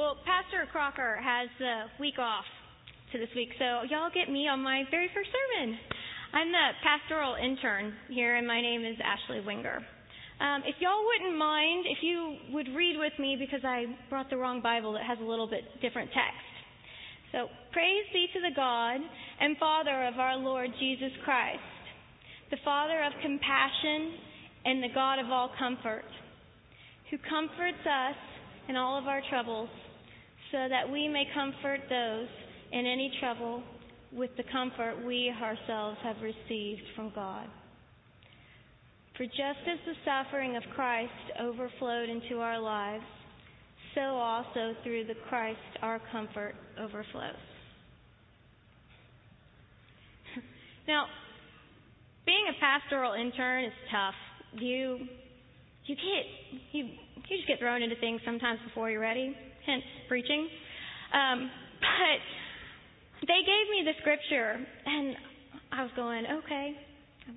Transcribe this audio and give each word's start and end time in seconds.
Well, 0.00 0.16
Pastor 0.24 0.64
Crocker 0.72 1.20
has 1.20 1.52
the 1.60 1.92
week 2.00 2.16
off 2.16 2.48
to 3.12 3.20
this 3.20 3.28
week, 3.36 3.52
so 3.60 3.84
y'all 3.84 4.08
get 4.08 4.32
me 4.32 4.48
on 4.48 4.64
my 4.64 4.88
very 4.90 5.12
first 5.12 5.28
sermon. 5.28 5.76
I'm 6.32 6.48
the 6.48 6.72
pastoral 6.80 7.36
intern 7.36 7.92
here, 8.08 8.36
and 8.40 8.48
my 8.48 8.62
name 8.62 8.80
is 8.80 8.96
Ashley 8.96 9.44
Winger. 9.44 9.84
Um, 10.40 10.64
if 10.64 10.80
y'all 10.80 11.04
wouldn't 11.04 11.36
mind, 11.36 11.84
if 11.84 12.00
you 12.00 12.36
would 12.48 12.72
read 12.72 12.96
with 12.96 13.12
me, 13.20 13.36
because 13.36 13.60
I 13.62 13.92
brought 14.08 14.30
the 14.30 14.38
wrong 14.38 14.62
Bible 14.62 14.94
that 14.94 15.04
has 15.04 15.18
a 15.20 15.28
little 15.28 15.46
bit 15.46 15.68
different 15.82 16.08
text. 16.16 16.48
So, 17.32 17.52
praise 17.76 18.08
be 18.14 18.24
to 18.32 18.40
the 18.40 18.56
God 18.56 19.04
and 19.04 19.58
Father 19.58 20.08
of 20.08 20.16
our 20.16 20.38
Lord 20.38 20.70
Jesus 20.80 21.12
Christ, 21.28 21.60
the 22.50 22.56
Father 22.64 23.04
of 23.04 23.12
compassion 23.20 24.16
and 24.64 24.82
the 24.82 24.94
God 24.94 25.18
of 25.20 25.28
all 25.28 25.52
comfort, 25.60 26.08
who 27.10 27.18
comforts 27.28 27.84
us 27.84 28.16
in 28.66 28.76
all 28.76 28.96
of 28.96 29.04
our 29.04 29.20
troubles, 29.28 29.68
so 30.52 30.66
that 30.68 30.90
we 30.90 31.08
may 31.08 31.24
comfort 31.34 31.80
those 31.88 32.28
in 32.72 32.86
any 32.86 33.12
trouble 33.20 33.62
with 34.12 34.30
the 34.36 34.42
comfort 34.50 35.04
we 35.06 35.32
ourselves 35.40 35.98
have 36.02 36.16
received 36.22 36.82
from 36.96 37.12
God. 37.14 37.46
For 39.16 39.24
just 39.24 39.62
as 39.70 39.78
the 39.86 39.94
suffering 40.04 40.56
of 40.56 40.62
Christ 40.74 41.12
overflowed 41.40 42.08
into 42.08 42.40
our 42.40 42.58
lives, 42.58 43.04
so 43.94 44.00
also 44.00 44.74
through 44.82 45.04
the 45.04 45.14
Christ 45.28 45.58
our 45.82 46.00
comfort 46.10 46.54
overflows. 46.78 47.34
now, 50.88 51.06
being 52.24 52.44
a 52.48 52.60
pastoral 52.60 53.14
intern 53.14 53.64
is 53.64 53.72
tough. 53.90 54.14
You 54.54 54.98
you 55.86 55.96
get 55.96 56.24
you 56.72 56.84
you 56.84 57.36
just 57.36 57.46
get 57.48 57.58
thrown 57.58 57.82
into 57.82 57.96
things 57.96 58.20
sometimes 58.24 58.60
before 58.66 58.90
you're 58.90 59.00
ready. 59.00 59.36
Hence 59.66 59.84
preaching. 60.08 60.48
Um, 61.12 61.50
but 61.80 63.26
they 63.26 63.40
gave 63.44 63.66
me 63.68 63.84
the 63.84 63.94
scripture, 64.00 64.56
and 64.56 65.16
I 65.72 65.82
was 65.82 65.92
going, 65.96 66.24
okay, 66.44 66.74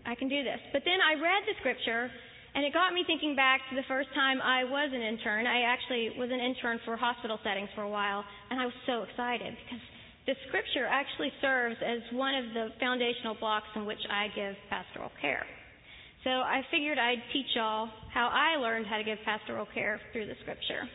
I 0.05 0.15
can 0.15 0.29
do 0.29 0.43
this. 0.43 0.59
But 0.71 0.83
then 0.85 0.99
I 1.03 1.19
read 1.19 1.43
the 1.45 1.55
scripture, 1.59 2.09
and 2.55 2.63
it 2.63 2.73
got 2.73 2.93
me 2.93 3.03
thinking 3.05 3.35
back 3.35 3.61
to 3.69 3.75
the 3.75 3.85
first 3.87 4.09
time 4.13 4.41
I 4.41 4.63
was 4.63 4.89
an 4.93 5.01
intern. 5.01 5.45
I 5.45 5.67
actually 5.67 6.15
was 6.17 6.29
an 6.31 6.39
intern 6.39 6.79
for 6.85 6.95
hospital 6.95 7.39
settings 7.43 7.69
for 7.75 7.83
a 7.83 7.89
while, 7.89 8.23
and 8.49 8.59
I 8.59 8.65
was 8.65 8.77
so 8.85 9.03
excited 9.03 9.53
because 9.65 9.83
the 10.25 10.35
scripture 10.47 10.87
actually 10.87 11.33
serves 11.41 11.75
as 11.83 11.99
one 12.15 12.35
of 12.35 12.45
the 12.53 12.71
foundational 12.79 13.35
blocks 13.35 13.67
in 13.75 13.85
which 13.85 13.99
I 14.07 14.31
give 14.31 14.55
pastoral 14.69 15.11
care. 15.19 15.45
So 16.23 16.29
I 16.29 16.61
figured 16.71 16.97
I'd 16.97 17.19
teach 17.33 17.51
y'all 17.55 17.89
how 18.13 18.31
I 18.31 18.55
learned 18.55 18.87
how 18.87 18.97
to 18.97 19.03
give 19.03 19.17
pastoral 19.25 19.67
care 19.73 19.99
through 20.13 20.27
the 20.27 20.39
scripture. 20.41 20.87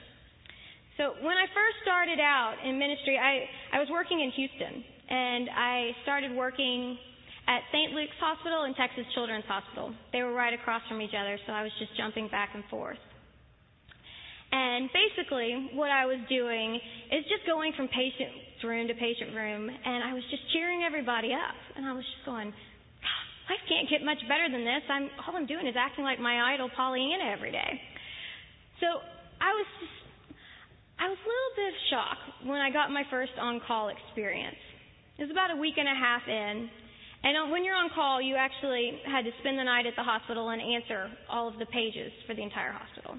So 0.98 1.14
when 1.22 1.38
I 1.38 1.46
first 1.54 1.78
started 1.86 2.18
out 2.18 2.58
in 2.66 2.74
ministry, 2.74 3.14
I, 3.14 3.46
I 3.70 3.78
was 3.78 3.86
working 3.86 4.18
in 4.18 4.34
Houston, 4.34 4.82
and 5.06 5.46
I 5.46 5.94
started 6.02 6.34
working 6.34 6.98
at 7.46 7.62
St. 7.70 7.94
Luke's 7.94 8.18
Hospital 8.18 8.66
and 8.66 8.74
Texas 8.74 9.06
Children's 9.14 9.46
Hospital. 9.46 9.94
They 10.10 10.27
were 10.27 10.34
right 10.34 10.52
across 10.52 10.82
from 10.90 10.98
each 10.98 11.14
other, 11.14 11.38
so 11.46 11.55
I 11.55 11.62
was 11.62 11.70
just 11.78 11.94
jumping 11.94 12.27
back 12.34 12.50
and 12.58 12.66
forth. 12.66 12.98
And 14.50 14.90
basically, 14.90 15.70
what 15.78 15.94
I 15.94 16.02
was 16.10 16.18
doing 16.27 16.82
is 17.14 17.22
just 17.30 17.46
going 17.46 17.78
from 17.78 17.86
patient 17.94 18.34
room 18.66 18.90
to 18.90 18.94
patient 18.98 19.38
room, 19.38 19.70
and 19.70 20.02
I 20.02 20.12
was 20.18 20.27
just 20.34 20.42
cheering 20.50 20.83
everybody 20.83 21.30
up. 21.30 21.55
And 21.78 21.86
I 21.86 21.94
was 21.94 22.02
just 22.02 22.27
going, 22.27 22.50
life 23.46 23.64
can't 23.70 23.86
get 23.86 24.02
much 24.02 24.18
better 24.27 24.50
than 24.50 24.66
this. 24.66 24.83
I'm 24.90 25.06
all 25.22 25.38
I'm 25.38 25.46
doing 25.46 25.70
is 25.70 25.78
acting 25.78 26.02
like 26.02 26.18
my 26.18 26.52
idol 26.58 26.68
Pollyanna 26.74 27.30
every 27.30 27.52
day. 27.52 27.80
So 28.80 28.98
I 29.38 29.55
was 29.55 29.68
just, 29.78 30.08
I 30.98 31.07
was 31.07 31.19
a 31.19 31.29
little 31.31 31.55
bit 31.55 31.69
of 31.70 31.79
shock 31.91 32.19
when 32.42 32.61
I 32.61 32.70
got 32.70 32.91
my 32.91 33.07
first 33.11 33.33
on-call 33.39 33.95
experience. 33.95 34.59
It 35.19 35.23
was 35.23 35.31
about 35.31 35.55
a 35.55 35.59
week 35.59 35.79
and 35.79 35.86
a 35.86 35.95
half 35.95 36.23
in, 36.27 36.69
and 37.23 37.51
when 37.51 37.64
you're 37.64 37.75
on 37.75 37.91
call, 37.95 38.23
you 38.23 38.35
actually 38.35 38.98
had 39.07 39.23
to 39.23 39.31
spend 39.41 39.59
the 39.59 39.64
night 39.64 39.86
at 39.86 39.95
the 39.97 40.03
hospital 40.03 40.51
and 40.51 40.63
answer 40.63 41.11
all 41.31 41.48
of 41.48 41.59
the 41.59 41.67
pages 41.67 42.11
for 42.27 42.35
the 42.35 42.42
entire 42.42 42.70
hospital. 42.70 43.19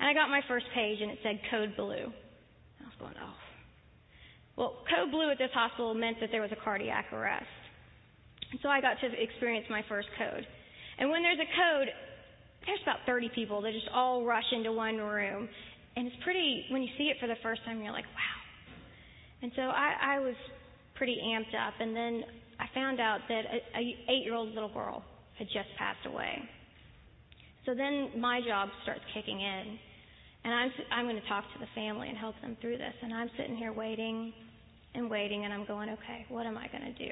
And 0.00 0.08
I 0.08 0.14
got 0.14 0.30
my 0.30 0.40
first 0.48 0.66
page 0.74 1.00
and 1.00 1.10
it 1.10 1.18
said 1.22 1.40
code 1.50 1.76
blue. 1.76 2.08
I 2.08 2.84
was 2.84 2.96
going, 2.98 3.14
oh. 3.20 3.36
Well, 4.56 4.72
code 4.88 5.10
blue 5.10 5.30
at 5.30 5.38
this 5.38 5.52
hospital 5.52 5.92
meant 5.94 6.18
that 6.20 6.30
there 6.32 6.40
was 6.40 6.52
a 6.52 6.60
cardiac 6.64 7.12
arrest. 7.12 7.46
So 8.62 8.68
I 8.68 8.80
got 8.80 8.96
to 9.00 9.06
experience 9.20 9.66
my 9.68 9.84
first 9.88 10.08
code. 10.18 10.46
And 10.98 11.10
when 11.10 11.22
there's 11.22 11.38
a 11.38 11.50
code, 11.52 11.88
there's 12.66 12.80
about 12.82 13.04
30 13.06 13.30
people 13.34 13.60
that 13.62 13.72
just 13.72 13.88
all 13.92 14.24
rush 14.24 14.48
into 14.52 14.72
one 14.72 14.96
room. 14.96 15.48
And 15.98 16.06
it's 16.06 16.16
pretty, 16.22 16.64
when 16.70 16.80
you 16.80 16.88
see 16.96 17.10
it 17.10 17.16
for 17.18 17.26
the 17.26 17.34
first 17.42 17.64
time, 17.64 17.82
you're 17.82 17.90
like, 17.90 18.06
wow. 18.06 18.38
And 19.42 19.50
so 19.56 19.62
I, 19.62 20.14
I 20.14 20.18
was 20.20 20.36
pretty 20.94 21.18
amped 21.26 21.58
up. 21.58 21.74
And 21.80 21.90
then 21.90 22.22
I 22.60 22.66
found 22.72 23.00
out 23.00 23.18
that 23.28 23.42
a, 23.50 23.58
a 23.76 23.82
eight 24.06 24.22
year 24.22 24.34
old 24.34 24.54
little 24.54 24.72
girl 24.72 25.02
had 25.36 25.48
just 25.48 25.66
passed 25.76 26.06
away. 26.06 26.38
So 27.66 27.74
then 27.74 28.12
my 28.14 28.40
job 28.46 28.68
starts 28.84 29.02
kicking 29.12 29.40
in. 29.40 29.76
And 30.44 30.54
I'm, 30.54 30.70
I'm 30.92 31.06
going 31.06 31.20
to 31.20 31.26
talk 31.26 31.42
to 31.52 31.58
the 31.58 31.66
family 31.74 32.08
and 32.08 32.16
help 32.16 32.36
them 32.42 32.56
through 32.60 32.78
this. 32.78 32.94
And 33.02 33.12
I'm 33.12 33.28
sitting 33.36 33.56
here 33.56 33.72
waiting 33.72 34.32
and 34.94 35.10
waiting, 35.10 35.44
and 35.44 35.52
I'm 35.52 35.66
going, 35.66 35.90
okay, 35.90 36.26
what 36.28 36.46
am 36.46 36.56
I 36.56 36.68
going 36.68 36.94
to 36.94 36.96
do? 36.96 37.10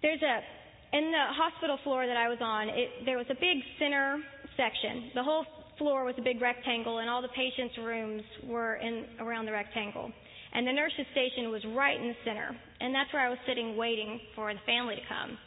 There's 0.00 0.22
a, 0.22 0.96
in 0.96 1.12
the 1.12 1.24
hospital 1.36 1.78
floor 1.84 2.06
that 2.06 2.16
I 2.16 2.30
was 2.30 2.38
on, 2.40 2.70
it, 2.70 3.04
there 3.04 3.18
was 3.18 3.26
a 3.28 3.34
big 3.34 3.60
center 3.78 4.20
section. 4.56 5.12
The 5.14 5.22
whole 5.22 5.44
floor 5.78 6.04
was 6.04 6.14
a 6.18 6.22
big 6.22 6.40
rectangle, 6.40 6.98
and 6.98 7.08
all 7.08 7.22
the 7.22 7.28
patients' 7.28 7.76
rooms 7.78 8.22
were 8.44 8.76
in 8.76 9.06
around 9.20 9.46
the 9.46 9.52
rectangle. 9.52 10.10
And 10.54 10.66
the 10.66 10.72
nurse's 10.72 11.06
station 11.12 11.50
was 11.50 11.62
right 11.74 11.98
in 11.98 12.08
the 12.08 12.16
center. 12.24 12.50
And 12.80 12.94
that's 12.94 13.12
where 13.12 13.24
I 13.24 13.30
was 13.30 13.38
sitting 13.46 13.76
waiting 13.76 14.20
for 14.34 14.52
the 14.52 14.60
family 14.66 14.96
to 14.96 15.00
come. 15.08 15.38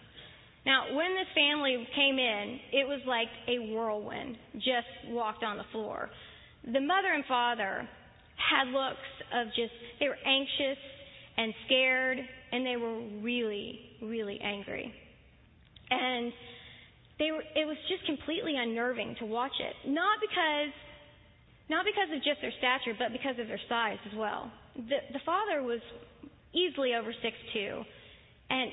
Now, 0.66 0.96
when 0.96 1.14
this 1.14 1.28
family 1.36 1.88
came 1.96 2.18
in, 2.18 2.60
it 2.74 2.88
was 2.88 3.00
like 3.06 3.28
a 3.48 3.72
whirlwind 3.72 4.36
just 4.56 4.90
walked 5.10 5.44
on 5.44 5.58
the 5.58 5.66
floor. 5.72 6.10
The 6.64 6.82
mother 6.82 7.14
and 7.14 7.24
father 7.26 7.88
had 8.36 8.72
looks 8.72 8.98
of 9.32 9.48
just, 9.56 9.74
they 10.00 10.08
were 10.08 10.18
anxious 10.26 10.82
and 11.38 11.54
scared, 11.68 12.18
and 12.52 12.66
they 12.66 12.78
were 12.78 13.00
really, 13.22 13.80
really 14.02 14.40
angry. 14.42 14.92
And 15.92 16.34
they 17.20 17.32
were, 17.32 17.44
it 17.56 17.66
was 17.66 17.78
just 17.88 18.06
completely 18.06 18.56
unnerving 18.58 19.16
to 19.20 19.26
watch 19.26 19.56
it. 19.60 19.90
Not 19.90 20.20
because, 20.20 20.74
not 21.70 21.86
because 21.86 22.12
of 22.12 22.24
just 22.24 22.42
their 22.42 22.54
stature, 22.60 22.96
but 22.98 23.12
because 23.12 23.40
of 23.40 23.48
their 23.48 23.62
size 23.70 24.00
as 24.12 24.18
well 24.18 24.52
the, 24.76 25.00
the 25.14 25.24
father 25.26 25.64
was 25.64 25.80
easily 26.54 26.94
over 26.94 27.12
six 27.24 27.36
two, 27.54 27.84
and 28.50 28.72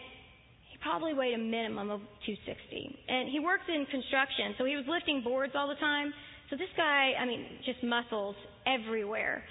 he 0.71 0.79
probably 0.83 1.15
weighed 1.15 1.35
a 1.35 1.39
minimum 1.39 1.91
of 1.91 2.01
260. 2.27 2.99
And 3.09 3.31
he 3.31 3.39
worked 3.39 3.71
in 3.71 3.87
construction, 3.87 4.55
so 4.59 4.65
he 4.65 4.75
was 4.75 4.85
lifting 4.89 5.23
boards 5.23 5.55
all 5.55 5.69
the 5.69 5.79
time. 5.79 6.13
So 6.51 6.57
this 6.57 6.71
guy, 6.77 7.15
I 7.19 7.25
mean, 7.25 7.47
just 7.65 7.83
muscles 7.83 8.37
everywhere. 8.67 9.43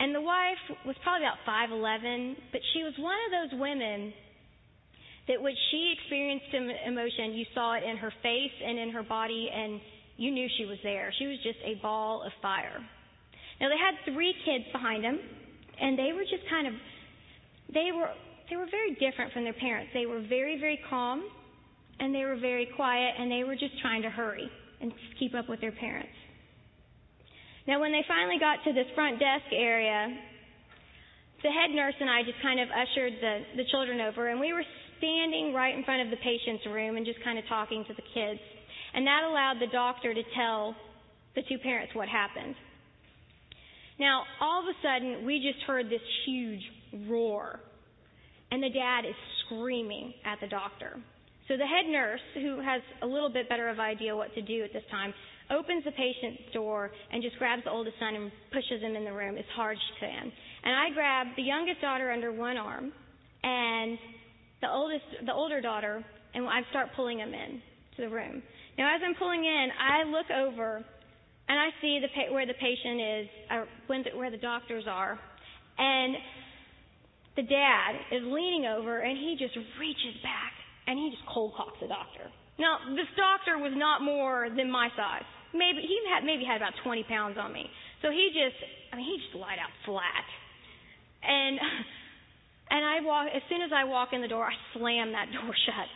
And 0.00 0.14
the 0.14 0.20
wife 0.20 0.62
was 0.86 0.94
probably 1.02 1.26
about 1.26 1.42
5'11, 1.46 2.36
but 2.52 2.60
she 2.74 2.82
was 2.82 2.94
one 2.98 3.18
of 3.26 3.30
those 3.34 3.58
women 3.58 4.12
that 5.28 5.40
when 5.40 5.54
she 5.70 5.94
experienced 5.98 6.46
emotion, 6.86 7.34
you 7.34 7.44
saw 7.54 7.74
it 7.74 7.84
in 7.84 7.96
her 7.96 8.12
face 8.22 8.56
and 8.64 8.78
in 8.78 8.90
her 8.90 9.02
body, 9.02 9.48
and 9.52 9.80
you 10.16 10.30
knew 10.30 10.48
she 10.58 10.64
was 10.64 10.78
there. 10.82 11.12
She 11.18 11.26
was 11.26 11.38
just 11.42 11.58
a 11.64 11.80
ball 11.80 12.22
of 12.22 12.32
fire. 12.42 12.80
Now, 13.60 13.68
they 13.68 13.78
had 13.78 14.14
three 14.14 14.34
kids 14.44 14.64
behind 14.72 15.04
them 15.04 15.18
and 15.80 15.98
they 15.98 16.12
were 16.12 16.26
just 16.26 16.42
kind 16.50 16.66
of 16.66 16.74
they 17.72 17.90
were 17.94 18.10
they 18.50 18.56
were 18.56 18.66
very 18.70 18.94
different 18.96 19.32
from 19.32 19.44
their 19.44 19.56
parents. 19.56 19.90
They 19.94 20.06
were 20.06 20.20
very 20.28 20.58
very 20.58 20.80
calm 20.88 21.22
and 22.00 22.14
they 22.14 22.24
were 22.24 22.36
very 22.36 22.68
quiet 22.76 23.14
and 23.18 23.30
they 23.30 23.44
were 23.44 23.54
just 23.54 23.78
trying 23.80 24.02
to 24.02 24.10
hurry 24.10 24.50
and 24.80 24.92
keep 25.18 25.34
up 25.34 25.48
with 25.48 25.60
their 25.60 25.72
parents. 25.72 26.14
Now 27.66 27.80
when 27.80 27.92
they 27.92 28.04
finally 28.08 28.38
got 28.38 28.64
to 28.64 28.72
this 28.72 28.86
front 28.94 29.18
desk 29.18 29.52
area, 29.52 30.16
the 31.42 31.50
head 31.50 31.70
nurse 31.70 31.94
and 32.00 32.10
I 32.10 32.22
just 32.22 32.40
kind 32.42 32.60
of 32.60 32.68
ushered 32.70 33.12
the 33.20 33.62
the 33.62 33.64
children 33.70 34.00
over 34.00 34.28
and 34.28 34.40
we 34.40 34.52
were 34.52 34.64
standing 34.98 35.54
right 35.54 35.74
in 35.76 35.84
front 35.84 36.02
of 36.02 36.10
the 36.10 36.16
patient's 36.16 36.66
room 36.66 36.96
and 36.96 37.06
just 37.06 37.22
kind 37.24 37.38
of 37.38 37.44
talking 37.48 37.84
to 37.88 37.94
the 37.94 38.02
kids. 38.14 38.40
And 38.94 39.06
that 39.06 39.22
allowed 39.24 39.56
the 39.60 39.70
doctor 39.72 40.14
to 40.14 40.22
tell 40.36 40.74
the 41.34 41.42
two 41.48 41.58
parents 41.58 41.94
what 41.94 42.08
happened. 42.08 42.54
Now, 43.98 44.22
all 44.40 44.62
of 44.62 44.66
a 44.66 44.76
sudden, 44.82 45.26
we 45.26 45.38
just 45.38 45.64
heard 45.66 45.86
this 45.86 46.00
huge 46.24 46.62
roar, 47.08 47.60
and 48.50 48.62
the 48.62 48.70
dad 48.70 49.04
is 49.04 49.14
screaming 49.44 50.14
at 50.24 50.38
the 50.40 50.46
doctor. 50.46 50.96
So 51.48 51.56
the 51.56 51.66
head 51.66 51.90
nurse, 51.90 52.20
who 52.34 52.60
has 52.60 52.82
a 53.02 53.06
little 53.06 53.30
bit 53.30 53.48
better 53.48 53.68
of 53.68 53.80
idea 53.80 54.14
what 54.14 54.34
to 54.34 54.42
do 54.42 54.62
at 54.62 54.72
this 54.72 54.84
time, 54.90 55.12
opens 55.50 55.82
the 55.84 55.92
patient's 55.92 56.42
door 56.52 56.90
and 57.10 57.22
just 57.22 57.36
grabs 57.38 57.64
the 57.64 57.70
oldest 57.70 57.96
son 57.98 58.14
and 58.14 58.30
pushes 58.52 58.82
him 58.82 58.94
in 58.94 59.04
the 59.04 59.12
room 59.12 59.36
as 59.36 59.44
hard 59.56 59.76
as 59.76 59.82
she 59.88 60.06
can. 60.06 60.32
And 60.64 60.74
I 60.74 60.94
grab 60.94 61.28
the 61.36 61.42
youngest 61.42 61.80
daughter 61.80 62.12
under 62.12 62.32
one 62.32 62.56
arm 62.56 62.92
and 63.42 63.98
the 64.60 64.70
oldest, 64.70 65.04
the 65.24 65.32
older 65.32 65.60
daughter, 65.60 66.04
and 66.34 66.46
I 66.46 66.60
start 66.70 66.88
pulling 66.96 67.18
them 67.18 67.32
in 67.34 67.62
to 67.96 68.02
the 68.02 68.08
room. 68.08 68.42
Now, 68.76 68.94
as 68.94 69.02
I'm 69.04 69.14
pulling 69.14 69.44
in, 69.44 69.68
I 69.74 70.04
look 70.08 70.30
over 70.30 70.84
and 71.48 71.56
I 71.58 71.68
see 71.80 72.00
the 72.00 72.32
where 72.32 72.46
the 72.46 72.54
patient 72.54 73.00
is, 73.00 73.26
or 73.50 73.66
when 73.86 74.04
the, 74.04 74.16
where 74.16 74.30
the 74.30 74.38
doctors 74.38 74.84
are, 74.86 75.18
and 75.78 76.16
the 77.36 77.42
dad 77.42 77.90
is 78.10 78.22
leaning 78.26 78.66
over 78.66 78.98
and 78.98 79.16
he 79.16 79.36
just 79.38 79.54
reaches 79.78 80.18
back 80.22 80.52
and 80.86 80.98
he 80.98 81.10
just 81.10 81.22
cold 81.32 81.54
cocks 81.56 81.78
the 81.80 81.86
doctor. 81.86 82.26
Now, 82.58 82.82
this 82.98 83.06
doctor 83.14 83.62
was 83.62 83.70
not 83.78 84.02
more 84.02 84.50
than 84.50 84.66
my 84.66 84.90
size. 84.98 85.22
Maybe 85.54 85.86
he 85.86 85.96
had 86.10 86.26
maybe 86.26 86.42
had 86.42 86.58
about 86.58 86.74
20 86.82 87.06
pounds 87.06 87.38
on 87.38 87.54
me. 87.54 87.64
So 88.02 88.10
he 88.10 88.34
just, 88.34 88.58
I 88.92 88.98
mean, 88.98 89.06
he 89.06 89.22
just 89.22 89.38
lied 89.38 89.62
out 89.62 89.70
flat. 89.86 90.26
And 91.22 91.62
and 92.70 92.84
I 92.84 93.00
walk 93.00 93.28
as 93.34 93.42
soon 93.48 93.62
as 93.62 93.70
I 93.74 93.84
walk 93.84 94.10
in 94.12 94.20
the 94.20 94.28
door, 94.28 94.44
I 94.44 94.52
slam 94.76 95.12
that 95.12 95.32
door 95.36 95.54
shut. 95.66 95.88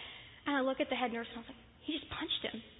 And 0.47 0.57
I 0.57 0.61
look 0.61 0.81
at 0.81 0.89
the 0.91 0.97
head 0.97 1.13
nurse 1.13 1.29
and 1.31 1.39
I 1.39 1.41
was 1.47 1.51
like, 1.51 1.57
he 1.87 1.93
just 1.99 2.11
punched 2.11 2.43
him. 2.43 2.63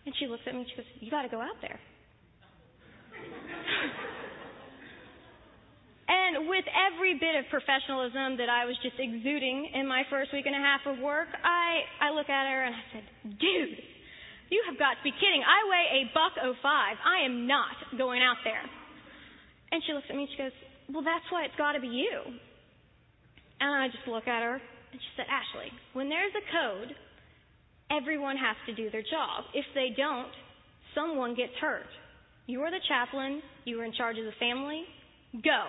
And 0.00 0.16
she 0.16 0.24
looks 0.26 0.40
at 0.48 0.54
me 0.56 0.60
and 0.64 0.70
she 0.70 0.76
goes, 0.80 0.86
You 0.96 1.10
got 1.12 1.28
to 1.28 1.28
go 1.28 1.44
out 1.44 1.60
there. 1.60 1.76
and 6.08 6.48
with 6.48 6.64
every 6.72 7.20
bit 7.20 7.36
of 7.36 7.44
professionalism 7.52 8.40
that 8.40 8.48
I 8.48 8.64
was 8.64 8.80
just 8.80 8.96
exuding 8.96 9.76
in 9.76 9.84
my 9.84 10.08
first 10.08 10.32
week 10.32 10.48
and 10.48 10.56
a 10.56 10.58
half 10.58 10.88
of 10.88 10.96
work, 11.04 11.28
I, 11.44 11.84
I 12.00 12.16
look 12.16 12.32
at 12.32 12.48
her 12.48 12.64
and 12.64 12.72
I 12.74 12.80
said, 12.96 13.04
Dude, 13.36 13.76
you 14.48 14.64
have 14.72 14.80
got 14.80 14.96
to 14.96 15.04
be 15.04 15.12
kidding. 15.12 15.44
I 15.44 15.68
weigh 15.68 16.00
a 16.00 16.08
buck 16.16 16.32
oh 16.42 16.56
five. 16.64 16.96
I 17.04 17.28
am 17.28 17.44
not 17.46 17.76
going 18.00 18.24
out 18.24 18.40
there. 18.42 18.64
And 19.70 19.84
she 19.86 19.92
looks 19.92 20.08
at 20.08 20.16
me 20.16 20.22
and 20.26 20.32
she 20.32 20.38
goes, 20.40 20.56
Well, 20.92 21.06
that's 21.06 21.24
why 21.30 21.44
it's 21.44 21.54
got 21.56 21.72
to 21.72 21.80
be 21.80 21.88
you. 21.88 22.18
And 23.60 23.70
I 23.70 23.86
just 23.88 24.08
look 24.08 24.26
at 24.26 24.42
her 24.42 24.54
and 24.54 24.98
she 24.98 25.10
said, 25.16 25.26
Ashley, 25.30 25.70
when 25.92 26.08
there's 26.08 26.32
a 26.34 26.44
code, 26.50 26.90
everyone 27.90 28.36
has 28.36 28.56
to 28.66 28.74
do 28.74 28.90
their 28.90 29.02
job. 29.06 29.44
If 29.54 29.66
they 29.74 29.94
don't, 29.94 30.32
someone 30.94 31.34
gets 31.36 31.54
hurt. 31.60 31.86
You 32.46 32.62
are 32.62 32.70
the 32.70 32.82
chaplain. 32.88 33.42
You 33.64 33.78
are 33.80 33.84
in 33.84 33.92
charge 33.92 34.18
of 34.18 34.24
the 34.24 34.34
family. 34.40 34.82
Go. 35.44 35.62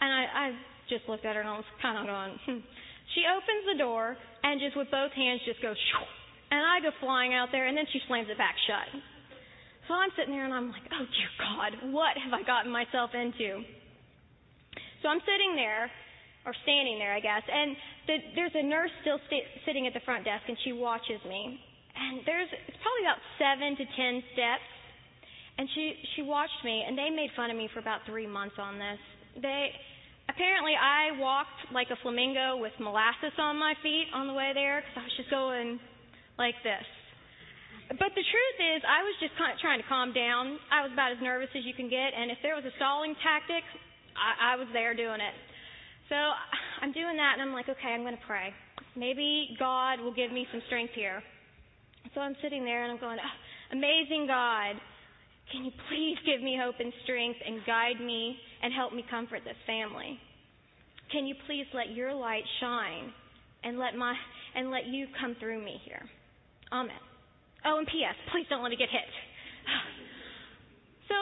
And 0.00 0.10
I, 0.10 0.22
I 0.26 0.46
just 0.88 1.06
looked 1.06 1.24
at 1.24 1.36
her 1.36 1.42
and 1.42 1.50
I 1.50 1.58
was 1.58 1.70
kind 1.82 1.98
of 1.98 2.06
going, 2.06 2.34
hmm. 2.42 2.64
She 3.14 3.22
opens 3.24 3.64
the 3.70 3.78
door 3.78 4.16
and 4.42 4.60
just 4.60 4.76
with 4.76 4.90
both 4.90 5.12
hands 5.12 5.40
just 5.46 5.62
goes, 5.62 5.76
Shoo. 5.76 6.04
and 6.50 6.60
I 6.60 6.80
go 6.82 6.90
flying 7.00 7.32
out 7.32 7.48
there 7.52 7.66
and 7.66 7.76
then 7.76 7.86
she 7.92 8.00
slams 8.08 8.28
it 8.28 8.36
back 8.36 8.54
shut. 8.66 9.00
So 9.86 9.94
I'm 9.94 10.10
sitting 10.18 10.34
there 10.34 10.44
and 10.44 10.52
I'm 10.52 10.68
like, 10.68 10.84
oh 10.92 11.04
dear 11.08 11.32
God, 11.40 11.92
what 11.92 12.18
have 12.20 12.34
I 12.34 12.44
gotten 12.44 12.70
myself 12.70 13.10
into? 13.14 13.64
So 15.02 15.08
I'm 15.08 15.22
sitting 15.22 15.54
there 15.54 15.90
or 16.46 16.54
standing 16.62 16.98
there, 16.98 17.12
I 17.12 17.20
guess. 17.20 17.42
And 17.44 17.76
the, 18.06 18.14
there's 18.34 18.56
a 18.56 18.64
nurse 18.64 18.90
still 19.02 19.20
st- 19.26 19.46
sitting 19.66 19.86
at 19.86 19.94
the 19.94 20.02
front 20.04 20.24
desk, 20.24 20.48
and 20.48 20.56
she 20.64 20.72
watches 20.72 21.20
me. 21.28 21.60
And 21.98 22.22
there's 22.24 22.48
it's 22.48 22.78
probably 22.78 23.04
about 23.04 23.20
seven 23.36 23.74
to 23.76 23.84
ten 23.98 24.22
steps. 24.32 24.68
And 25.58 25.66
she 25.74 25.98
she 26.14 26.22
watched 26.22 26.62
me, 26.62 26.86
and 26.86 26.94
they 26.94 27.10
made 27.10 27.34
fun 27.34 27.50
of 27.50 27.58
me 27.58 27.68
for 27.74 27.82
about 27.82 28.06
three 28.06 28.26
months 28.26 28.54
on 28.62 28.78
this. 28.78 29.00
They 29.42 29.74
apparently 30.30 30.78
I 30.78 31.18
walked 31.18 31.74
like 31.74 31.90
a 31.90 31.98
flamingo 32.00 32.56
with 32.62 32.72
molasses 32.78 33.34
on 33.38 33.58
my 33.58 33.74
feet 33.82 34.06
on 34.14 34.30
the 34.30 34.36
way 34.38 34.54
there 34.54 34.80
because 34.86 34.94
I 34.94 35.04
was 35.04 35.16
just 35.18 35.30
going 35.30 35.82
like 36.38 36.54
this. 36.62 36.86
But 37.88 38.12
the 38.12 38.22
truth 38.22 38.58
is, 38.76 38.84
I 38.84 39.00
was 39.02 39.16
just 39.18 39.34
kind 39.40 39.50
of 39.50 39.58
trying 39.58 39.80
to 39.80 39.88
calm 39.88 40.12
down. 40.12 40.60
I 40.68 40.84
was 40.84 40.92
about 40.92 41.10
as 41.16 41.20
nervous 41.24 41.48
as 41.56 41.64
you 41.64 41.72
can 41.72 41.88
get, 41.88 42.12
and 42.12 42.30
if 42.30 42.38
there 42.44 42.54
was 42.54 42.68
a 42.68 42.74
stalling 42.76 43.16
tactic, 43.24 43.64
I, 44.18 44.54
I 44.54 44.56
was 44.56 44.66
there 44.72 44.94
doing 44.94 45.22
it. 45.22 45.36
So 46.08 46.16
I'm 46.16 46.92
doing 46.92 47.16
that, 47.16 47.38
and 47.38 47.42
I'm 47.42 47.54
like, 47.54 47.68
okay, 47.68 47.94
I'm 47.94 48.02
going 48.02 48.16
to 48.16 48.26
pray. 48.26 48.50
Maybe 48.96 49.54
God 49.58 50.00
will 50.00 50.14
give 50.14 50.32
me 50.32 50.46
some 50.50 50.62
strength 50.66 50.92
here. 50.94 51.22
So 52.14 52.20
I'm 52.20 52.34
sitting 52.42 52.64
there, 52.64 52.82
and 52.84 52.92
I'm 52.92 53.00
going, 53.00 53.18
oh, 53.20 53.36
amazing 53.76 54.26
God, 54.26 54.80
can 55.52 55.64
you 55.64 55.72
please 55.88 56.16
give 56.24 56.42
me 56.42 56.58
hope 56.60 56.76
and 56.80 56.92
strength 57.04 57.38
and 57.44 57.64
guide 57.66 58.00
me 58.00 58.36
and 58.62 58.72
help 58.72 58.92
me 58.92 59.04
comfort 59.10 59.40
this 59.44 59.56
family? 59.66 60.18
Can 61.12 61.26
you 61.26 61.34
please 61.46 61.64
let 61.72 61.94
your 61.94 62.12
light 62.12 62.44
shine 62.60 63.12
and 63.64 63.78
let 63.78 63.96
my 63.96 64.14
and 64.54 64.70
let 64.70 64.86
you 64.86 65.06
come 65.20 65.36
through 65.40 65.64
me 65.64 65.80
here? 65.84 66.04
Amen. 66.72 67.00
Oh, 67.64 67.78
and 67.78 67.86
P.S. 67.86 68.14
Please 68.32 68.46
don't 68.50 68.62
let 68.62 68.72
it 68.72 68.78
get 68.78 68.90
hit. 68.90 69.08
So 71.08 71.14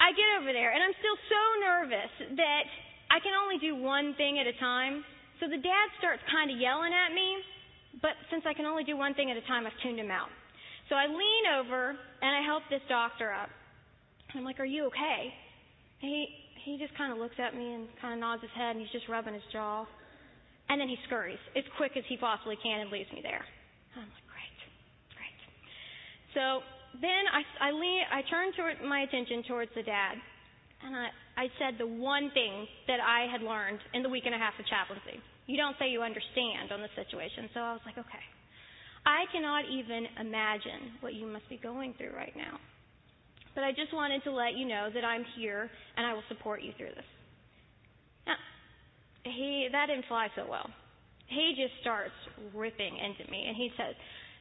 I 0.00 0.16
get 0.16 0.28
over 0.40 0.50
there, 0.50 0.72
and 0.72 0.80
I'm 0.80 0.96
still 0.96 1.18
so 1.28 1.42
nervous 1.60 2.12
that 2.40 2.64
I 3.12 3.20
can 3.20 3.36
only 3.36 3.60
do 3.60 3.76
one 3.76 4.16
thing 4.16 4.40
at 4.40 4.48
a 4.48 4.56
time. 4.56 5.04
So 5.38 5.46
the 5.46 5.60
dad 5.60 5.86
starts 6.00 6.24
kind 6.32 6.48
of 6.48 6.56
yelling 6.56 6.96
at 6.96 7.12
me, 7.12 7.44
but 8.00 8.16
since 8.32 8.48
I 8.48 8.56
can 8.56 8.64
only 8.64 8.84
do 8.84 8.96
one 8.96 9.12
thing 9.12 9.30
at 9.30 9.36
a 9.36 9.44
time, 9.44 9.68
I've 9.68 9.76
tuned 9.84 10.00
him 10.00 10.10
out. 10.10 10.32
So 10.88 10.96
I 10.96 11.06
lean 11.06 11.44
over 11.60 11.94
and 11.94 12.32
I 12.32 12.42
help 12.42 12.64
this 12.72 12.82
doctor 12.88 13.30
up. 13.30 13.52
I'm 14.34 14.44
like, 14.44 14.58
"Are 14.58 14.68
you 14.68 14.86
okay?" 14.90 15.32
he 16.00 16.28
he 16.64 16.76
just 16.76 16.96
kind 16.96 17.12
of 17.12 17.18
looks 17.18 17.36
at 17.38 17.54
me 17.56 17.72
and 17.72 17.88
kind 18.00 18.14
of 18.14 18.20
nods 18.20 18.42
his 18.42 18.50
head, 18.52 18.76
and 18.76 18.80
he's 18.80 18.92
just 18.92 19.08
rubbing 19.08 19.34
his 19.34 19.44
jaw. 19.52 19.86
And 20.68 20.80
then 20.80 20.88
he 20.88 20.96
scurries 21.06 21.40
as 21.56 21.64
quick 21.76 21.96
as 21.96 22.04
he 22.08 22.16
possibly 22.16 22.56
can 22.62 22.80
and 22.80 22.90
leaves 22.90 23.10
me 23.12 23.20
there. 23.22 23.44
I'm 23.96 24.08
like, 24.08 24.26
"Great, 24.28 24.58
great." 25.16 25.40
So 26.34 26.62
then 26.98 27.24
I 27.30 27.68
I 27.68 27.70
lean 27.70 28.02
I 28.10 28.22
turn 28.26 28.52
toward 28.56 28.82
my 28.82 29.06
attention 29.06 29.44
towards 29.46 29.70
the 29.74 29.82
dad, 29.82 30.18
and 30.82 30.96
I 30.96 31.08
I 31.36 31.46
said 31.58 31.78
the 31.78 31.86
one 31.86 32.30
thing 32.34 32.66
that 32.88 32.98
I 32.98 33.30
had 33.30 33.42
learned 33.42 33.78
in 33.94 34.02
the 34.02 34.08
week 34.08 34.26
and 34.26 34.34
a 34.34 34.38
half 34.38 34.58
of 34.58 34.66
chaplaincy. 34.66 35.22
You 35.46 35.56
don't 35.56 35.74
say 35.78 35.90
you 35.90 36.02
understand 36.02 36.70
on 36.70 36.80
the 36.82 36.90
situation. 36.94 37.50
So 37.54 37.60
I 37.60 37.72
was 37.72 37.82
like, 37.86 37.98
okay. 37.98 38.24
I 39.06 39.24
cannot 39.32 39.64
even 39.66 40.06
imagine 40.20 41.00
what 41.00 41.14
you 41.14 41.26
must 41.26 41.48
be 41.48 41.56
going 41.56 41.94
through 41.96 42.14
right 42.14 42.36
now. 42.36 42.60
But 43.54 43.64
I 43.64 43.72
just 43.72 43.92
wanted 43.92 44.22
to 44.24 44.30
let 44.30 44.54
you 44.54 44.68
know 44.68 44.88
that 44.92 45.04
I'm 45.04 45.24
here 45.36 45.70
and 45.96 46.06
I 46.06 46.12
will 46.12 46.26
support 46.28 46.62
you 46.62 46.72
through 46.76 46.94
this. 46.94 47.10
Now, 48.26 48.36
he 49.24 49.68
that 49.72 49.86
didn't 49.86 50.06
fly 50.06 50.28
so 50.36 50.44
well. 50.48 50.68
He 51.26 51.54
just 51.56 51.80
starts 51.80 52.14
ripping 52.54 52.94
into 52.94 53.30
me 53.30 53.44
and 53.48 53.56
he 53.56 53.70
says, 53.76 53.94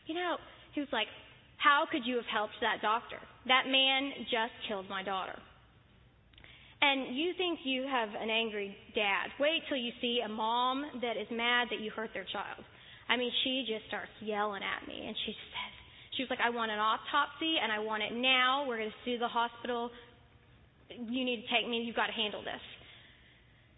You 0.06 0.16
know, 0.16 0.38
he 0.74 0.81
was 0.81 0.90
like, 0.92 1.07
How 1.59 1.85
could 1.91 2.06
you 2.06 2.15
have 2.15 2.29
helped 2.31 2.56
that 2.61 2.81
doctor? 2.81 3.19
That 3.47 3.67
man 3.67 4.11
just 4.31 4.56
killed 4.67 4.88
my 4.89 5.03
daughter. 5.03 5.38
And 6.81 7.15
you 7.15 7.33
think 7.35 7.59
you 7.67 7.83
have 7.83 8.09
an 8.15 8.29
angry 8.29 8.75
dad. 8.95 9.35
Wait 9.39 9.67
till 9.67 9.77
you 9.77 9.91
see 10.00 10.21
a 10.23 10.29
mom 10.29 10.83
that 11.01 11.19
is 11.19 11.27
mad 11.29 11.67
that 11.71 11.81
you 11.81 11.91
hurt 11.91 12.11
their 12.13 12.25
child. 12.31 12.63
I 13.09 13.17
mean, 13.17 13.31
she 13.44 13.67
just 13.67 13.88
starts 13.88 14.11
yelling 14.21 14.63
at 14.63 14.88
me 14.88 15.03
and 15.06 15.15
she 15.25 15.33
says, 15.33 15.73
she 16.16 16.23
was 16.23 16.30
like, 16.30 16.39
I 16.39 16.49
want 16.49 16.71
an 16.71 16.80
autopsy 16.80 17.59
and 17.61 17.71
I 17.71 17.80
want 17.80 18.04
it 18.04 18.16
now. 18.16 18.63
We're 18.68 18.78
going 18.78 18.92
to 18.92 19.01
sue 19.04 19.19
the 19.19 19.28
hospital. 19.28 19.92
You 20.87 21.25
need 21.25 21.44
to 21.44 21.49
take 21.51 21.68
me. 21.68 21.83
You've 21.83 21.95
got 21.95 22.07
to 22.07 22.16
handle 22.16 22.42
this. 22.42 22.63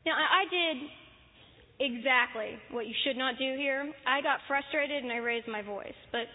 Now, 0.05 0.13
I 0.13 0.45
did 0.50 0.77
exactly 1.81 2.57
what 2.69 2.85
you 2.85 2.93
should 3.05 3.17
not 3.17 3.38
do 3.38 3.57
here. 3.57 3.89
I 4.05 4.21
got 4.21 4.39
frustrated 4.47 5.03
and 5.03 5.11
I 5.11 5.17
raised 5.17 5.47
my 5.47 5.61
voice. 5.61 5.97
But 6.11 6.29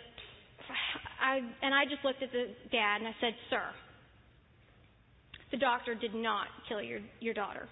I, 1.27 1.43
and 1.63 1.75
I 1.75 1.85
just 1.91 2.05
looked 2.05 2.23
at 2.23 2.31
the 2.31 2.55
dad 2.71 3.03
and 3.03 3.09
I 3.09 3.15
said, 3.21 3.35
Sir, 3.51 3.63
the 5.51 5.57
doctor 5.59 5.95
did 5.95 6.15
not 6.15 6.47
kill 6.69 6.81
your, 6.81 7.01
your 7.19 7.35
daughter. 7.35 7.69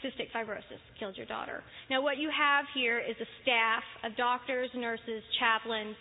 Cystic 0.00 0.32
fibrosis 0.34 0.80
killed 0.98 1.16
your 1.16 1.26
daughter. 1.26 1.62
Now, 1.90 2.02
what 2.02 2.16
you 2.16 2.30
have 2.32 2.64
here 2.74 2.98
is 2.98 3.16
a 3.20 3.28
staff 3.42 3.84
of 4.04 4.16
doctors, 4.16 4.70
nurses, 4.74 5.22
chaplains, 5.38 5.96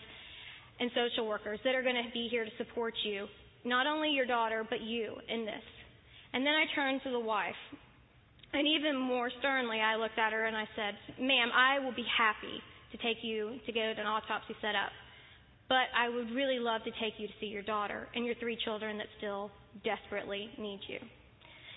and 0.80 0.90
social 0.96 1.28
workers 1.28 1.60
that 1.64 1.76
are 1.76 1.84
going 1.84 1.96
to 1.96 2.12
be 2.14 2.28
here 2.32 2.46
to 2.46 2.52
support 2.58 2.94
you, 3.04 3.28
not 3.64 3.88
only 3.88 4.10
your 4.10 4.26
daughter, 4.26 4.66
but 4.70 4.82
you 4.82 5.16
in 5.28 5.46
this. 5.46 5.64
And 6.34 6.46
then 6.46 6.54
I 6.54 6.66
turned 6.76 7.02
to 7.04 7.12
the 7.12 7.20
wife, 7.20 7.60
and 8.54 8.68
even 8.68 8.96
more 8.96 9.32
sternly, 9.40 9.80
I 9.80 9.96
looked 9.96 10.20
at 10.20 10.32
her 10.32 10.46
and 10.46 10.56
I 10.56 10.68
said, 10.76 10.96
Ma'am, 11.20 11.50
I 11.56 11.80
will 11.80 11.96
be 11.96 12.06
happy 12.18 12.60
to 12.92 12.98
take 12.98 13.24
you 13.24 13.60
to 13.66 13.72
get 13.72 14.00
an 14.00 14.06
autopsy 14.06 14.56
set 14.62 14.76
up, 14.76 14.92
but 15.68 15.90
I 15.98 16.10
would 16.10 16.32
really 16.32 16.60
love 16.60 16.84
to 16.84 16.92
take 17.02 17.18
you 17.18 17.28
to 17.28 17.34
see 17.40 17.48
your 17.48 17.64
daughter 17.64 18.08
and 18.16 18.26
your 18.26 18.36
three 18.36 18.58
children 18.64 18.98
that 18.98 19.08
still 19.18 19.50
desperately 19.84 20.50
need 20.58 20.80
you. 20.88 21.00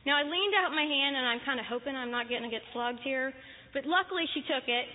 Now, 0.06 0.16
I 0.16 0.22
leaned 0.22 0.54
out 0.56 0.70
my 0.70 0.84
hand, 0.84 1.16
and 1.16 1.26
I'm 1.26 1.40
kind 1.44 1.60
of 1.60 1.66
hoping 1.66 1.96
I'm 1.96 2.10
not 2.10 2.28
going 2.28 2.42
to 2.42 2.48
get 2.48 2.62
slugged 2.72 3.00
here, 3.02 3.32
but 3.74 3.84
luckily 3.84 4.24
she 4.32 4.40
took 4.42 4.64
it, 4.68 4.86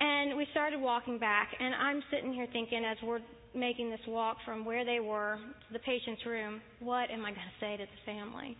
and 0.00 0.36
we 0.36 0.46
started 0.50 0.80
walking 0.80 1.18
back. 1.18 1.50
And 1.58 1.74
I'm 1.74 2.02
sitting 2.10 2.32
here 2.32 2.46
thinking, 2.52 2.84
as 2.84 2.96
we're 3.02 3.20
making 3.54 3.90
this 3.90 4.02
walk 4.08 4.38
from 4.44 4.64
where 4.64 4.84
they 4.84 4.98
were 4.98 5.38
to 5.38 5.72
the 5.72 5.78
patient's 5.78 6.24
room, 6.26 6.60
what 6.80 7.10
am 7.10 7.24
I 7.24 7.30
going 7.30 7.46
to 7.46 7.60
say 7.60 7.76
to 7.76 7.84
the 7.84 8.00
family? 8.04 8.56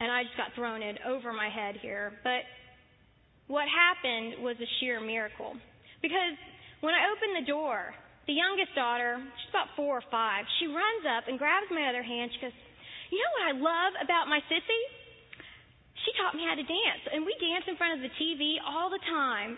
And 0.00 0.10
I 0.10 0.24
just 0.24 0.36
got 0.36 0.54
thrown 0.56 0.82
in 0.82 0.96
over 1.06 1.32
my 1.32 1.48
head 1.48 1.76
here. 1.80 2.12
But 2.24 2.42
what 3.46 3.66
happened 3.70 4.42
was 4.42 4.56
a 4.58 4.68
sheer 4.80 5.00
miracle. 5.00 5.54
Because 6.02 6.34
when 6.80 6.94
I 6.94 7.06
opened 7.14 7.46
the 7.46 7.46
door, 7.46 7.94
the 8.26 8.36
youngest 8.36 8.72
daughter, 8.72 9.20
she's 9.20 9.52
about 9.52 9.72
four 9.76 10.00
or 10.00 10.06
five, 10.08 10.48
she 10.60 10.66
runs 10.66 11.04
up 11.04 11.28
and 11.28 11.36
grabs 11.36 11.68
my 11.68 11.88
other 11.88 12.02
hand. 12.02 12.32
She 12.32 12.40
goes, 12.40 12.56
You 13.12 13.20
know 13.20 13.32
what 13.36 13.46
I 13.48 13.54
love 13.56 13.92
about 14.00 14.32
my 14.32 14.40
sissy? 14.48 14.82
She 16.04 16.10
taught 16.20 16.36
me 16.36 16.44
how 16.44 16.56
to 16.56 16.64
dance, 16.64 17.04
and 17.12 17.24
we 17.24 17.32
dance 17.40 17.64
in 17.68 17.76
front 17.80 17.96
of 17.96 18.00
the 18.04 18.12
TV 18.20 18.60
all 18.60 18.88
the 18.92 19.00
time. 19.08 19.56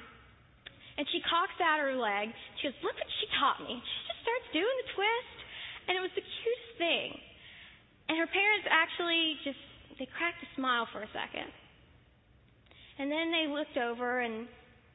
And 0.96 1.04
she 1.12 1.20
cocks 1.28 1.58
out 1.61 1.82
her 1.82 1.92
leg. 1.94 2.32
She 2.58 2.70
goes, 2.70 2.78
Look 2.82 2.96
what 2.96 3.11
she 3.23 3.26
taught 3.38 3.61
me. 3.62 3.75
She 3.78 3.99
just 4.08 4.20
starts 4.23 4.46
doing 4.54 4.76
the 4.82 4.88
twist, 4.94 5.38
and 5.90 5.92
it 5.99 6.02
was 6.02 6.14
the 6.14 6.25
cutest 6.25 6.70
thing. 6.78 7.08
And 8.08 8.18
her 8.18 8.30
parents 8.30 8.66
actually 8.70 9.38
just, 9.42 9.61
they 9.99 10.06
cracked 10.06 10.42
a 10.42 10.50
smile 10.54 10.87
for 10.90 11.02
a 11.02 11.11
second. 11.11 11.50
And 12.99 13.11
then 13.11 13.30
they 13.30 13.50
looked 13.50 13.76
over 13.76 14.23
and 14.23 14.49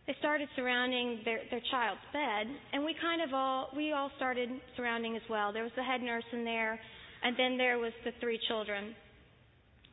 they 0.08 0.16
started 0.20 0.50
surrounding 0.56 1.22
their, 1.26 1.42
their 1.50 1.62
child's 1.70 2.02
bed. 2.12 2.48
And 2.74 2.84
we 2.84 2.96
kind 3.02 3.22
of 3.22 3.34
all, 3.34 3.70
we 3.76 3.92
all 3.94 4.12
started 4.18 4.50
surrounding 4.76 5.16
as 5.16 5.22
well. 5.30 5.54
There 5.54 5.64
was 5.64 5.72
the 5.76 5.84
head 5.84 6.02
nurse 6.02 6.24
in 6.34 6.44
there, 6.44 6.80
and 7.24 7.36
then 7.38 7.58
there 7.58 7.78
was 7.78 7.94
the 8.04 8.12
three 8.20 8.40
children. 8.48 8.96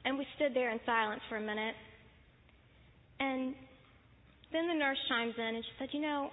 And 0.05 0.17
we 0.17 0.27
stood 0.37 0.55
there 0.55 0.71
in 0.71 0.81
silence 0.87 1.21
for 1.29 1.37
a 1.37 1.41
minute. 1.41 1.75
And 3.21 3.55
then 4.53 4.69
the 4.69 4.75
nurse 4.75 4.99
chimes 5.09 5.35
in 5.37 5.57
and 5.57 5.65
she 5.65 5.71
said, 5.79 5.89
You 5.93 6.01
know, 6.01 6.31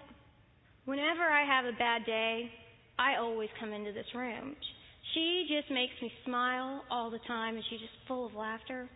whenever 0.86 1.24
I 1.24 1.46
have 1.46 1.66
a 1.66 1.78
bad 1.78 2.06
day, 2.06 2.50
I 2.98 3.18
always 3.18 3.50
come 3.60 3.74
into 3.74 3.92
this 3.92 4.06
room. 4.16 4.56
She 5.14 5.48
just 5.50 5.72
makes 5.72 5.94
me 6.02 6.12
smile 6.26 6.84
all 6.90 7.10
the 7.10 7.20
time 7.28 7.56
and 7.56 7.64
she's 7.70 7.80
just 7.80 7.94
full 8.08 8.26
of 8.26 8.34
laughter. 8.34 8.90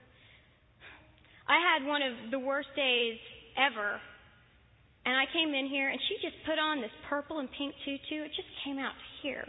I 1.48 1.57
had 1.59 1.88
one 1.88 2.01
of 2.01 2.31
the 2.31 2.39
worst 2.39 2.69
days 2.75 3.17
ever. 3.57 4.00
And 5.06 5.15
I 5.15 5.25
came 5.32 5.56
in 5.56 5.68
here 5.68 5.89
and 5.89 6.00
she 6.08 6.20
just 6.22 6.36
put 6.46 6.60
on 6.60 6.82
this 6.82 6.94
purple 7.10 7.39
and 7.39 7.50
pink 7.56 7.74
tutu. 7.86 8.24
It 8.24 8.34
just 8.36 8.51
came 8.65 8.77
out 8.77 8.96
here. 9.22 9.48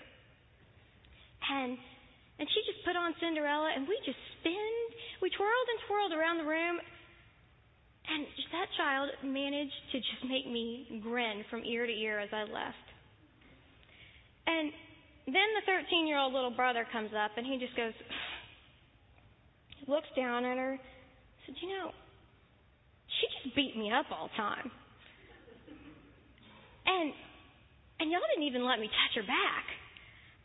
And 1.50 1.76
and 2.38 2.48
she 2.48 2.60
just 2.64 2.80
put 2.88 2.96
on 2.96 3.12
Cinderella 3.20 3.68
and 3.76 3.84
we 3.84 4.00
just 4.06 4.16
spinned. 4.40 4.90
We 5.20 5.28
twirled 5.28 5.68
and 5.68 5.78
twirled 5.84 6.12
around 6.16 6.38
the 6.40 6.48
room 6.48 6.80
and 8.10 8.26
that 8.52 8.66
child 8.76 9.10
managed 9.22 9.80
to 9.92 9.98
just 9.98 10.22
make 10.26 10.46
me 10.46 11.00
grin 11.02 11.44
from 11.50 11.64
ear 11.64 11.86
to 11.86 11.92
ear 11.92 12.18
as 12.18 12.28
I 12.32 12.42
left. 12.42 12.86
And 14.46 14.72
then 15.26 15.48
the 15.60 15.64
13 15.66 16.06
year 16.06 16.18
old 16.18 16.32
little 16.32 16.50
brother 16.50 16.86
comes 16.90 17.10
up 17.14 17.32
and 17.36 17.46
he 17.46 17.58
just 17.58 17.76
goes, 17.76 17.92
looks 19.86 20.08
down 20.16 20.44
at 20.44 20.56
her, 20.56 20.78
said, 21.46 21.54
You 21.62 21.68
know, 21.68 21.90
she 23.20 23.26
just 23.42 23.54
beat 23.54 23.76
me 23.76 23.92
up 23.92 24.06
all 24.10 24.28
the 24.28 24.36
time. 24.36 24.70
And 26.86 27.12
and 28.00 28.08
y'all 28.08 28.24
didn't 28.32 28.48
even 28.48 28.64
let 28.64 28.80
me 28.80 28.88
touch 28.88 29.20
her 29.20 29.26
back. 29.26 29.66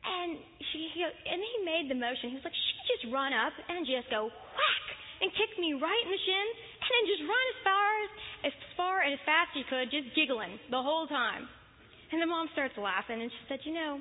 And 0.06 0.38
she 0.72 0.92
he, 0.94 1.02
and 1.04 1.40
he 1.40 1.54
made 1.64 1.88
the 1.90 1.98
motion. 1.98 2.34
He 2.34 2.38
was 2.38 2.46
like, 2.46 2.54
she 2.56 2.76
just 3.00 3.14
run 3.14 3.32
up 3.32 3.56
and 3.70 3.88
just 3.88 4.12
go 4.12 4.28
whack 4.30 4.86
and 5.22 5.32
kick 5.34 5.56
me 5.58 5.74
right 5.74 6.04
in 6.04 6.12
the 6.12 6.22
shin 6.22 6.48
and 6.86 6.90
then 6.92 7.04
just 7.10 7.24
run 7.26 7.46
as 7.56 7.60
far 7.64 7.88
as 8.04 8.10
as 8.52 8.56
far 8.78 8.96
and 9.02 9.12
as 9.16 9.24
fast 9.26 9.56
as 9.56 9.64
she 9.64 9.64
could, 9.66 9.88
just 9.90 10.14
giggling 10.14 10.60
the 10.70 10.82
whole 10.82 11.08
time. 11.08 11.48
And 12.12 12.22
the 12.22 12.30
mom 12.30 12.48
starts 12.54 12.78
laughing 12.78 13.22
and 13.22 13.32
she 13.32 13.42
said, 13.50 13.60
You 13.66 13.74
know, 13.74 13.94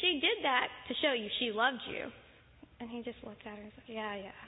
she 0.00 0.18
did 0.22 0.40
that 0.42 0.72
to 0.88 0.92
show 1.04 1.12
you 1.12 1.28
she 1.38 1.52
loved 1.52 1.84
you. 1.86 2.08
And 2.80 2.88
he 2.88 3.04
just 3.04 3.20
looked 3.22 3.44
at 3.46 3.54
her 3.54 3.62
and 3.62 3.72
said, 3.76 3.86
Yeah, 3.86 4.16
yeah. 4.16 4.42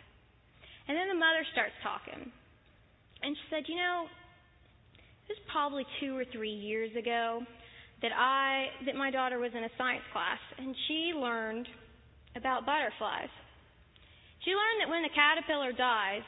And 0.88 0.96
then 0.96 1.08
the 1.08 1.18
mother 1.18 1.44
starts 1.52 1.76
talking. 1.84 2.32
And 3.22 3.30
she 3.36 3.44
said, 3.52 3.68
You 3.68 3.76
know, 3.76 4.08
this 5.28 5.36
was 5.40 5.46
probably 5.50 5.86
two 6.00 6.16
or 6.16 6.24
three 6.32 6.52
years 6.52 6.90
ago 6.96 7.40
that 8.02 8.12
I 8.12 8.68
that 8.84 8.94
my 8.94 9.10
daughter 9.10 9.38
was 9.38 9.52
in 9.56 9.64
a 9.64 9.72
science 9.78 10.04
class 10.12 10.40
and 10.58 10.76
she 10.86 11.12
learned 11.16 11.68
about 12.36 12.66
butterflies. 12.66 13.32
She 14.44 14.52
learned 14.52 14.84
that 14.84 14.90
when 14.92 15.00
the 15.00 15.14
caterpillar 15.16 15.72
dies, 15.72 16.26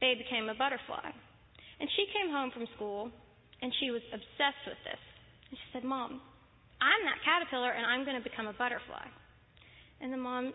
they 0.00 0.16
became 0.16 0.48
a 0.48 0.56
butterfly. 0.56 1.04
And 1.76 1.88
she 1.92 2.08
came 2.16 2.32
home 2.32 2.48
from 2.48 2.64
school 2.76 3.12
and 3.60 3.68
she 3.80 3.92
was 3.92 4.00
obsessed 4.08 4.64
with 4.64 4.80
this. 4.88 5.02
And 5.50 5.54
she 5.60 5.66
said, 5.76 5.84
Mom, 5.84 6.20
I'm 6.80 7.02
that 7.04 7.20
caterpillar 7.20 7.76
and 7.76 7.84
I'm 7.84 8.08
going 8.08 8.16
to 8.16 8.24
become 8.24 8.48
a 8.48 8.56
butterfly. 8.56 9.04
And 10.00 10.12
the 10.12 10.20
mom 10.20 10.52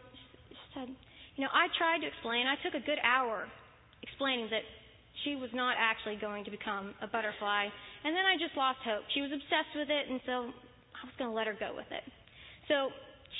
said, 0.73 0.89
You 1.37 1.41
know, 1.45 1.53
I 1.53 1.69
tried 1.77 2.01
to 2.01 2.07
explain, 2.09 2.49
I 2.49 2.57
took 2.65 2.73
a 2.73 2.83
good 2.83 3.01
hour 3.05 3.45
explaining 4.01 4.49
that 4.49 4.65
she 5.23 5.35
was 5.35 5.49
not 5.53 5.75
actually 5.77 6.17
going 6.17 6.43
to 6.45 6.51
become 6.51 6.93
a 7.01 7.07
butterfly. 7.07 7.69
And 8.03 8.11
then 8.15 8.25
I 8.25 8.39
just 8.41 8.57
lost 8.57 8.79
hope. 8.83 9.05
She 9.13 9.21
was 9.21 9.29
obsessed 9.29 9.73
with 9.75 9.89
it, 9.89 10.09
and 10.09 10.19
so 10.25 10.49
I 10.97 11.01
was 11.05 11.15
going 11.17 11.29
to 11.29 11.35
let 11.35 11.45
her 11.47 11.57
go 11.57 11.75
with 11.75 11.89
it. 11.91 12.05
So 12.67 12.89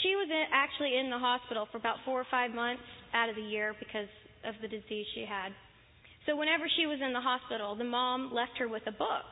she 0.04 0.16
was 0.16 0.30
in, 0.30 0.46
actually 0.54 0.98
in 0.98 1.10
the 1.10 1.20
hospital 1.20 1.68
for 1.72 1.78
about 1.78 2.02
four 2.06 2.20
or 2.20 2.30
five 2.30 2.52
months 2.52 2.84
out 3.14 3.30
of 3.30 3.36
the 3.36 3.46
year 3.46 3.74
because 3.80 4.10
of 4.46 4.56
the 4.62 4.68
disease 4.68 5.06
she 5.14 5.26
had. 5.26 5.54
So 6.26 6.38
whenever 6.38 6.70
she 6.78 6.86
was 6.86 7.02
in 7.02 7.14
the 7.14 7.22
hospital, 7.22 7.76
the 7.76 7.88
mom 7.88 8.30
left 8.34 8.58
her 8.60 8.68
with 8.68 8.86
a 8.86 8.94
book 8.94 9.26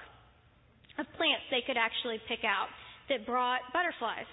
of 0.98 1.06
plants 1.16 1.46
they 1.50 1.64
could 1.64 1.78
actually 1.78 2.20
pick 2.28 2.44
out 2.44 2.68
that 3.08 3.26
brought 3.26 3.62
butterflies 3.72 4.28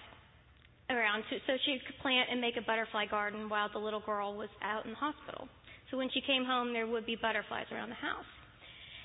around 0.90 1.24
so 1.30 1.52
she 1.64 1.78
could 1.86 1.98
plant 2.02 2.28
and 2.30 2.40
make 2.40 2.56
a 2.56 2.64
butterfly 2.64 3.06
garden 3.06 3.48
while 3.48 3.68
the 3.72 3.78
little 3.78 4.00
girl 4.00 4.36
was 4.36 4.50
out 4.62 4.84
in 4.84 4.92
the 4.92 4.96
hospital. 4.96 5.48
So 5.90 5.96
when 5.96 6.10
she 6.10 6.20
came 6.20 6.44
home, 6.44 6.72
there 6.72 6.86
would 6.86 7.06
be 7.06 7.16
butterflies 7.16 7.66
around 7.70 7.90
the 7.90 8.00
house. 8.00 8.26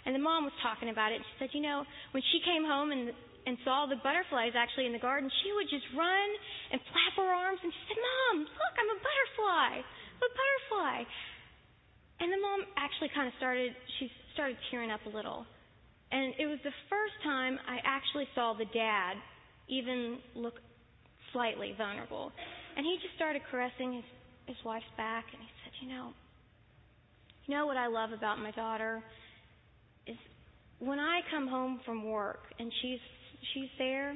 And 0.06 0.16
the 0.16 0.24
mom 0.24 0.46
was 0.46 0.54
talking 0.66 0.90
about 0.90 1.12
it. 1.12 1.22
And 1.22 1.26
she 1.26 1.36
said, 1.38 1.50
you 1.54 1.62
know, 1.62 1.86
when 2.12 2.24
she 2.34 2.42
came 2.42 2.66
home 2.66 2.92
and 2.92 3.14
and 3.46 3.58
saw 3.66 3.90
the 3.90 3.98
butterflies 4.06 4.54
actually 4.54 4.86
in 4.86 4.94
the 4.94 5.02
garden, 5.02 5.30
she 5.42 5.50
would 5.54 5.66
just 5.70 5.86
run 5.98 6.30
and 6.72 6.78
flap 6.94 7.14
her 7.18 7.26
arms 7.26 7.60
and 7.64 7.74
she 7.74 7.82
said, 7.90 7.98
Mom, 7.98 8.46
look, 8.46 8.74
I'm 8.78 8.92
a 8.94 9.00
butterfly. 9.02 9.72
I'm 9.82 10.22
a 10.22 10.34
butterfly. 10.34 10.98
And 12.22 12.30
the 12.30 12.38
mom 12.38 12.60
actually 12.78 13.10
kind 13.18 13.26
of 13.26 13.34
started, 13.42 13.74
she 13.98 14.14
started 14.38 14.58
tearing 14.70 14.94
up 14.94 15.02
a 15.10 15.12
little. 15.12 15.46
And 16.14 16.38
it 16.38 16.46
was 16.46 16.62
the 16.62 16.76
first 16.86 17.18
time 17.24 17.58
I 17.66 17.82
actually 17.82 18.30
saw 18.36 18.54
the 18.54 18.70
dad 18.70 19.18
even 19.70 20.22
look 20.36 20.62
slightly 21.34 21.74
vulnerable. 21.78 22.30
And 22.78 22.86
he 22.86 23.00
just 23.02 23.16
started 23.16 23.42
caressing 23.50 23.98
his, 23.98 24.08
his 24.54 24.60
wife's 24.62 24.92
back 24.98 25.26
and 25.34 25.42
he 25.42 25.50
said, 25.66 25.74
You 25.82 25.90
know, 25.98 26.14
know 27.52 27.66
what 27.66 27.78
I 27.78 27.88
love 27.88 28.12
about 28.12 28.40
my 28.40 28.52
daughter 28.52 29.04
is 30.08 30.16
when 30.80 31.00
I 31.00 31.20
come 31.30 31.48
home 31.48 31.82
from 31.86 32.10
work 32.10 32.40
and 32.58 32.72
she's 32.82 33.04
she's 33.54 33.70
there, 33.78 34.16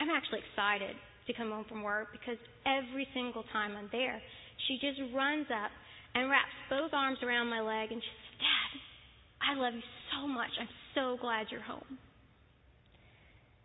I'm 0.00 0.08
actually 0.08 0.40
excited 0.48 0.94
to 1.26 1.32
come 1.34 1.50
home 1.50 1.66
from 1.68 1.82
work 1.82 2.08
because 2.12 2.38
every 2.64 3.06
single 3.12 3.44
time 3.52 3.76
I'm 3.76 3.88
there, 3.90 4.22
she 4.68 4.78
just 4.80 5.00
runs 5.12 5.46
up 5.50 5.70
and 6.14 6.30
wraps 6.30 6.54
both 6.70 6.94
arms 6.94 7.18
around 7.22 7.48
my 7.48 7.60
leg 7.60 7.90
and 7.90 8.00
she 8.00 8.08
says, 8.08 8.38
Dad, 8.38 8.70
I 9.42 9.60
love 9.60 9.74
you 9.74 9.82
so 10.14 10.26
much. 10.26 10.50
I'm 10.60 10.68
so 10.94 11.16
glad 11.20 11.46
you're 11.50 11.62
home. 11.62 11.98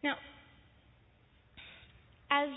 Now, 0.04 0.16
as 2.32 2.50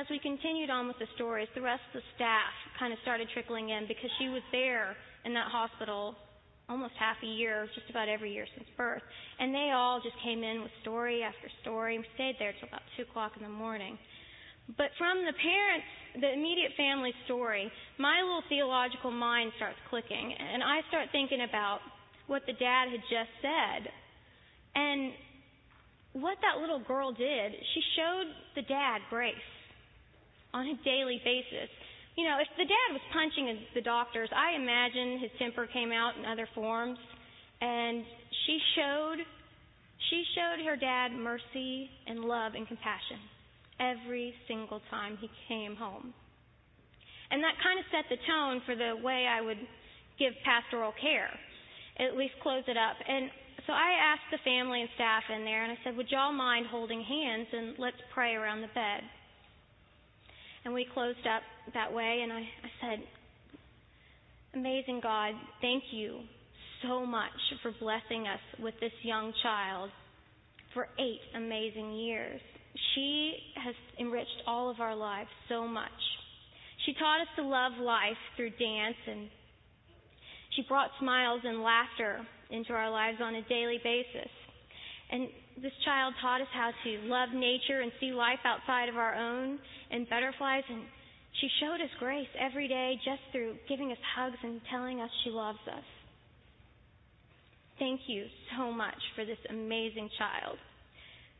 as 0.00 0.06
we 0.08 0.18
continued 0.18 0.70
on 0.72 0.88
with 0.88 0.96
the 0.96 1.06
stories, 1.14 1.48
the 1.54 1.60
rest 1.60 1.84
of 1.92 2.00
the 2.00 2.06
staff 2.16 2.48
kind 2.80 2.88
of 2.88 2.98
started 3.04 3.28
trickling 3.36 3.68
in 3.68 3.84
because 3.84 4.08
she 4.16 4.32
was 4.32 4.40
there 4.48 4.96
in 5.28 5.34
that 5.36 5.52
hospital 5.52 6.16
almost 6.72 6.96
half 6.96 7.20
a 7.20 7.26
year, 7.28 7.68
just 7.74 7.90
about 7.90 8.08
every 8.08 8.32
year 8.32 8.46
since 8.56 8.64
birth. 8.78 9.02
And 9.38 9.52
they 9.52 9.76
all 9.76 10.00
just 10.00 10.16
came 10.24 10.40
in 10.40 10.62
with 10.62 10.72
story 10.80 11.20
after 11.20 11.52
story. 11.60 11.98
We 11.98 12.06
stayed 12.14 12.36
there 12.38 12.54
till 12.56 12.68
about 12.68 12.80
2 12.96 13.02
o'clock 13.10 13.32
in 13.36 13.42
the 13.42 13.52
morning. 13.52 13.98
But 14.78 14.88
from 14.96 15.20
the 15.26 15.36
parents, 15.36 15.90
the 16.16 16.32
immediate 16.32 16.72
family 16.78 17.12
story, 17.26 17.68
my 17.98 18.22
little 18.22 18.46
theological 18.48 19.10
mind 19.10 19.52
starts 19.60 19.76
clicking. 19.90 20.32
And 20.32 20.62
I 20.62 20.80
start 20.88 21.12
thinking 21.12 21.44
about 21.44 21.84
what 22.24 22.46
the 22.46 22.54
dad 22.54 22.88
had 22.88 23.04
just 23.10 23.32
said. 23.42 23.90
And 24.78 25.12
what 26.14 26.38
that 26.40 26.62
little 26.62 26.80
girl 26.80 27.12
did, 27.12 27.52
she 27.74 27.82
showed 27.98 28.30
the 28.54 28.62
dad 28.62 29.02
grace 29.10 29.34
on 30.52 30.66
a 30.66 30.76
daily 30.84 31.20
basis 31.24 31.70
you 32.20 32.28
know, 32.28 32.36
if 32.36 32.52
the 32.58 32.68
dad 32.68 32.88
was 32.92 33.00
punching 33.16 33.48
the 33.72 33.80
doctors, 33.80 34.28
I 34.34 34.52
imagine 34.52 35.24
his 35.24 35.30
temper 35.38 35.66
came 35.72 35.92
out 35.92 36.18
in 36.18 36.26
other 36.26 36.48
forms. 36.54 36.98
And 37.60 38.04
she 38.46 38.58
showed, 38.76 39.18
she 40.10 40.20
showed 40.36 40.60
her 40.68 40.76
dad 40.76 41.12
mercy 41.12 41.88
and 42.06 42.20
love 42.20 42.52
and 42.52 42.68
compassion 42.68 43.20
every 43.80 44.34
single 44.48 44.80
time 44.90 45.16
he 45.20 45.30
came 45.48 45.76
home. 45.76 46.12
And 47.30 47.40
that 47.40 47.56
kind 47.62 47.78
of 47.78 47.86
set 47.88 48.04
the 48.10 48.20
tone 48.26 48.60
for 48.66 48.74
the 48.74 49.00
way 49.00 49.24
I 49.24 49.40
would 49.40 49.60
give 50.18 50.36
pastoral 50.44 50.92
care, 51.00 51.30
at 51.96 52.16
least 52.16 52.34
close 52.42 52.64
it 52.66 52.76
up. 52.76 53.00
And 53.00 53.30
so 53.64 53.72
I 53.72 53.96
asked 54.12 54.28
the 54.28 54.44
family 54.44 54.82
and 54.82 54.90
staff 54.96 55.22
in 55.30 55.44
there, 55.44 55.62
and 55.62 55.72
I 55.72 55.78
said, 55.84 55.96
Would 55.96 56.10
y'all 56.10 56.36
mind 56.36 56.66
holding 56.68 57.00
hands 57.00 57.46
and 57.52 57.78
let's 57.78 58.00
pray 58.12 58.34
around 58.34 58.60
the 58.60 58.74
bed? 58.74 59.06
And 60.64 60.74
we 60.74 60.86
closed 60.92 61.26
up 61.26 61.42
that 61.74 61.92
way, 61.92 62.20
and 62.22 62.32
I, 62.32 62.38
I 62.38 62.70
said, 62.80 63.04
Amazing 64.54 65.00
God, 65.02 65.34
thank 65.60 65.84
you 65.92 66.20
so 66.82 67.06
much 67.06 67.30
for 67.62 67.72
blessing 67.80 68.26
us 68.26 68.40
with 68.62 68.74
this 68.80 68.92
young 69.02 69.32
child 69.42 69.90
for 70.74 70.88
eight 70.98 71.20
amazing 71.36 71.92
years. 71.92 72.40
She 72.94 73.34
has 73.62 73.74
enriched 73.98 74.42
all 74.46 74.70
of 74.70 74.80
our 74.80 74.96
lives 74.96 75.28
so 75.48 75.66
much. 75.66 75.90
She 76.86 76.94
taught 76.94 77.20
us 77.20 77.28
to 77.36 77.42
love 77.42 77.72
life 77.80 78.18
through 78.36 78.50
dance, 78.50 78.96
and 79.08 79.28
she 80.56 80.62
brought 80.68 80.90
smiles 80.98 81.42
and 81.44 81.62
laughter 81.62 82.20
into 82.50 82.72
our 82.72 82.90
lives 82.90 83.18
on 83.22 83.34
a 83.34 83.42
daily 83.48 83.78
basis. 83.82 84.30
And 85.12 85.28
this 85.62 85.72
child 85.84 86.14
taught 86.20 86.40
us 86.40 86.48
how 86.52 86.70
to 86.84 86.90
love 87.04 87.30
nature 87.34 87.80
and 87.80 87.92
see 88.00 88.12
life 88.12 88.40
outside 88.44 88.88
of 88.88 88.96
our 88.96 89.14
own 89.14 89.58
and 89.90 90.08
butterflies. 90.08 90.64
And 90.68 90.82
She 91.40 91.48
showed 91.60 91.80
us 91.80 91.90
grace 91.98 92.28
every 92.38 92.68
day 92.68 92.94
just 93.04 93.20
through 93.32 93.56
giving 93.68 93.92
us 93.92 93.98
hugs 94.16 94.36
and 94.42 94.60
telling 94.70 95.00
us 95.00 95.10
she 95.24 95.30
loves 95.30 95.58
us. 95.66 95.84
Thank 97.78 98.00
you 98.08 98.26
so 98.56 98.72
much 98.72 99.00
for 99.16 99.24
this 99.24 99.38
amazing 99.48 100.10
child. 100.18 100.58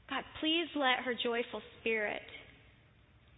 God, 0.09 0.25
please 0.41 0.67
let 0.75 1.05
her 1.05 1.15
joyful 1.23 1.61
spirit 1.81 2.23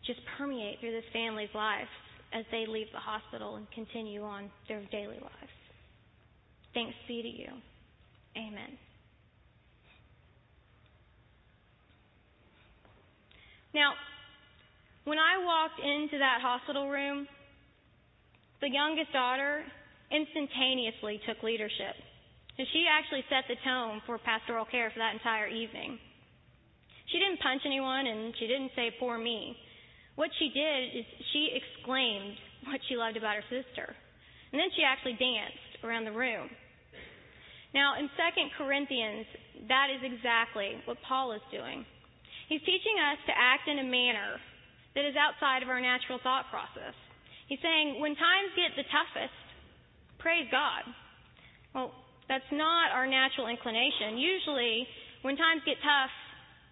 just 0.06 0.20
permeate 0.38 0.80
through 0.80 0.92
this 0.92 1.04
family's 1.12 1.52
life 1.54 1.90
as 2.32 2.44
they 2.50 2.64
leave 2.66 2.86
the 2.92 2.98
hospital 2.98 3.56
and 3.56 3.66
continue 3.72 4.22
on 4.22 4.50
their 4.68 4.82
daily 4.90 5.20
lives. 5.20 5.56
Thanks 6.74 6.94
be 7.06 7.22
to 7.22 7.28
you. 7.28 7.48
Amen. 8.36 8.78
Now, 13.74 13.94
when 15.04 15.18
I 15.18 15.42
walked 15.42 15.80
into 15.80 16.18
that 16.18 16.40
hospital 16.40 16.88
room, 16.88 17.26
the 18.60 18.70
youngest 18.70 19.12
daughter 19.12 19.64
instantaneously 20.12 21.20
took 21.26 21.42
leadership. 21.42 21.96
And 22.58 22.68
she 22.72 22.84
actually 22.84 23.24
set 23.32 23.48
the 23.48 23.56
tone 23.64 24.04
for 24.06 24.18
pastoral 24.20 24.68
care 24.68 24.92
for 24.92 25.00
that 25.00 25.16
entire 25.16 25.48
evening. 25.48 25.98
She 27.10 27.18
didn't 27.18 27.40
punch 27.40 27.62
anyone 27.64 28.06
and 28.06 28.34
she 28.38 28.46
didn't 28.46 28.70
say 28.76 28.92
poor 29.00 29.18
me. 29.18 29.56
What 30.14 30.30
she 30.38 30.52
did 30.52 31.00
is 31.00 31.04
she 31.32 31.56
exclaimed 31.56 32.36
what 32.68 32.80
she 32.88 32.96
loved 32.96 33.16
about 33.16 33.40
her 33.40 33.48
sister. 33.48 33.96
And 34.52 34.60
then 34.60 34.68
she 34.76 34.84
actually 34.84 35.16
danced 35.16 35.80
around 35.82 36.04
the 36.04 36.12
room. 36.12 36.48
Now, 37.74 37.96
in 37.98 38.04
2 38.04 38.12
Corinthians, 38.58 39.24
that 39.68 39.88
is 39.88 40.04
exactly 40.04 40.76
what 40.84 40.98
Paul 41.08 41.32
is 41.32 41.40
doing. 41.50 41.86
He's 42.52 42.60
teaching 42.68 43.00
us 43.00 43.16
to 43.24 43.32
act 43.32 43.64
in 43.64 43.80
a 43.80 43.88
manner 43.88 44.36
that 44.92 45.08
is 45.08 45.16
outside 45.16 45.64
of 45.64 45.72
our 45.72 45.80
natural 45.80 46.20
thought 46.20 46.52
process. 46.52 46.92
He's 47.48 47.56
saying, 47.64 47.96
when 47.96 48.12
times 48.12 48.52
get 48.52 48.76
the 48.76 48.84
toughest, 48.92 49.32
praise 50.20 50.44
God. 50.52 50.84
Well, 51.72 51.96
that's 52.28 52.44
not 52.52 52.92
our 52.92 53.08
natural 53.08 53.48
inclination. 53.48 54.20
Usually, 54.20 54.84
when 55.24 55.40
times 55.40 55.64
get 55.64 55.80
tough, 55.80 56.12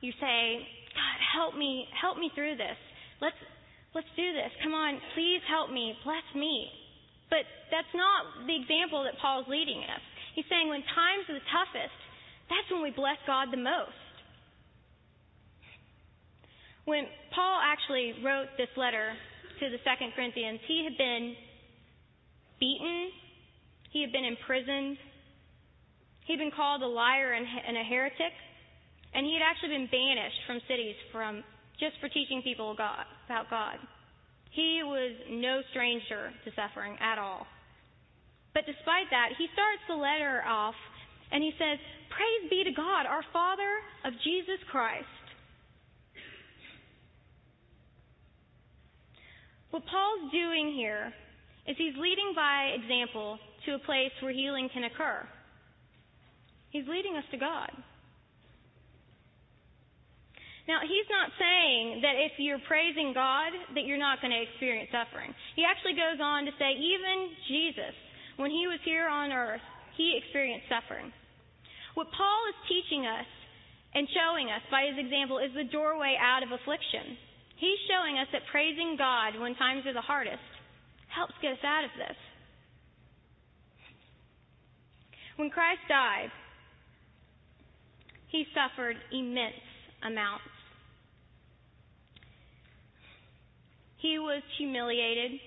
you 0.05 0.13
say, 0.21 0.61
God, 0.93 1.17
help 1.33 1.57
me, 1.57 1.89
help 1.97 2.21
me 2.21 2.29
through 2.37 2.61
this. 2.61 2.77
Let's, 3.25 3.41
let's 3.97 4.13
do 4.21 4.37
this. 4.37 4.53
Come 4.61 4.77
on, 4.77 5.01
please 5.17 5.41
help 5.49 5.73
me. 5.73 5.97
Bless 6.05 6.29
me. 6.37 6.69
But 7.33 7.49
that's 7.73 7.89
not 7.97 8.45
the 8.45 8.53
example 8.53 9.01
that 9.09 9.17
Paul's 9.17 9.49
leading 9.49 9.81
us. 9.89 10.05
He's 10.37 10.49
saying 10.53 10.69
when 10.69 10.85
times 10.93 11.25
are 11.33 11.41
the 11.41 11.49
toughest, 11.49 11.97
that's 12.53 12.69
when 12.69 12.85
we 12.85 12.93
bless 12.93 13.17
God 13.25 13.49
the 13.49 13.65
most. 13.65 14.00
When 16.91 17.07
Paul 17.31 17.63
actually 17.63 18.19
wrote 18.19 18.51
this 18.59 18.75
letter 18.75 19.15
to 19.63 19.65
the 19.71 19.79
Second 19.87 20.11
Corinthians, 20.19 20.59
he 20.67 20.83
had 20.83 20.99
been 20.99 21.39
beaten, 22.59 23.15
he 23.95 24.03
had 24.03 24.11
been 24.11 24.27
imprisoned, 24.27 24.99
he'd 26.27 26.43
been 26.43 26.51
called 26.51 26.83
a 26.83 26.91
liar 26.91 27.39
and 27.39 27.47
a 27.79 27.87
heretic, 27.87 28.35
and 29.15 29.23
he 29.23 29.39
had 29.39 29.47
actually 29.47 29.71
been 29.79 29.87
banished 29.87 30.43
from 30.51 30.59
cities 30.67 30.99
from 31.15 31.47
just 31.79 31.95
for 32.03 32.11
teaching 32.11 32.43
people 32.43 32.75
God, 32.75 33.07
about 33.31 33.47
God. 33.55 33.79
He 34.51 34.83
was 34.83 35.15
no 35.31 35.63
stranger 35.71 36.35
to 36.43 36.51
suffering 36.59 36.99
at 36.99 37.23
all. 37.23 37.47
But 38.51 38.67
despite 38.67 39.07
that, 39.15 39.39
he 39.39 39.47
starts 39.55 39.87
the 39.87 39.95
letter 39.95 40.43
off 40.43 40.75
and 41.31 41.39
he 41.39 41.55
says, 41.55 41.79
Praise 42.11 42.51
be 42.51 42.67
to 42.67 42.75
God, 42.75 43.07
our 43.07 43.23
Father 43.31 43.79
of 44.03 44.11
Jesus 44.27 44.59
Christ. 44.75 45.07
What 49.71 49.87
Paul's 49.87 50.31
doing 50.33 50.75
here 50.75 51.13
is 51.67 51.77
he's 51.79 51.95
leading 51.95 52.33
by 52.35 52.75
example 52.75 53.39
to 53.67 53.75
a 53.75 53.79
place 53.87 54.11
where 54.23 54.33
healing 54.33 54.69
can 54.73 54.85
occur. 54.85 55.23
He's 56.71 56.87
leading 56.87 57.17
us 57.17 57.25
to 57.31 57.39
God. 57.39 57.71
Now, 60.67 60.87
he's 60.87 61.09
not 61.11 61.35
saying 61.35 62.03
that 62.03 62.15
if 62.15 62.39
you're 62.39 62.63
praising 62.71 63.11
God, 63.11 63.51
that 63.75 63.87
you're 63.87 63.99
not 63.99 64.23
going 64.23 64.31
to 64.31 64.39
experience 64.39 64.91
suffering. 64.95 65.35
He 65.59 65.67
actually 65.67 65.99
goes 65.99 66.23
on 66.23 66.47
to 66.47 66.55
say, 66.63 66.79
even 66.79 67.35
Jesus, 67.51 67.95
when 68.39 68.55
he 68.55 68.71
was 68.71 68.79
here 68.87 69.11
on 69.11 69.35
earth, 69.35 69.63
he 69.99 70.15
experienced 70.15 70.71
suffering. 70.71 71.11
What 71.99 72.07
Paul 72.15 72.41
is 72.55 72.59
teaching 72.71 73.03
us 73.03 73.27
and 73.99 74.07
showing 74.15 74.47
us 74.47 74.63
by 74.71 74.87
his 74.87 74.99
example 74.99 75.43
is 75.43 75.51
the 75.59 75.67
doorway 75.67 76.15
out 76.23 76.47
of 76.47 76.55
affliction. 76.55 77.19
He's 77.61 77.79
showing 77.87 78.17
us 78.17 78.27
that 78.33 78.43
praising 78.51 78.97
God 78.97 79.39
when 79.39 79.55
times 79.55 79.85
are 79.87 79.93
the 79.93 80.01
hardest 80.01 80.41
helps 81.13 81.35
get 81.43 81.53
us 81.53 81.65
out 81.65 81.85
of 81.85 81.91
this. 81.99 82.17
When 85.37 85.51
Christ 85.51 85.81
died, 85.89 86.33
he 88.29 88.47
suffered 88.55 88.97
immense 89.13 89.61
amounts 90.03 90.49
He 94.01 94.19
was 94.19 94.43
humiliated. 94.57 95.39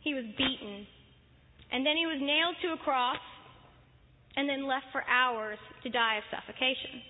He 0.00 0.14
was 0.14 0.24
beaten. 0.36 0.86
And 1.72 1.84
then 1.84 1.96
he 1.96 2.06
was 2.06 2.20
nailed 2.20 2.56
to 2.62 2.80
a 2.80 2.84
cross 2.84 3.18
and 4.36 4.48
then 4.48 4.68
left 4.68 4.86
for 4.92 5.02
hours 5.08 5.58
to 5.82 5.88
die 5.88 6.18
of 6.18 6.24
suffocation. 6.30 7.00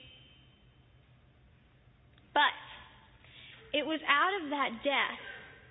But 2.33 2.55
it 3.77 3.85
was 3.85 4.01
out 4.09 4.33
of 4.41 4.49
that 4.49 4.81
death 4.81 5.21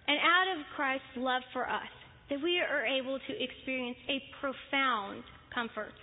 and 0.06 0.22
out 0.22 0.48
of 0.54 0.62
Christ's 0.78 1.18
love 1.18 1.41
for 1.50 1.65
us 1.65 1.89
that 2.30 2.38
we 2.38 2.62
are 2.62 2.86
able 2.86 3.18
to 3.18 3.34
experience 3.34 3.98
a 4.06 4.22
profound 4.38 5.26
comfort. 5.50 5.94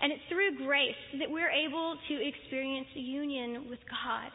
And 0.00 0.12
it's 0.12 0.24
through 0.32 0.64
grace 0.64 0.96
that 1.20 1.28
we're 1.28 1.52
able 1.52 2.00
to 2.08 2.14
experience 2.16 2.88
union 2.96 3.68
with 3.68 3.84
God. 3.84 4.32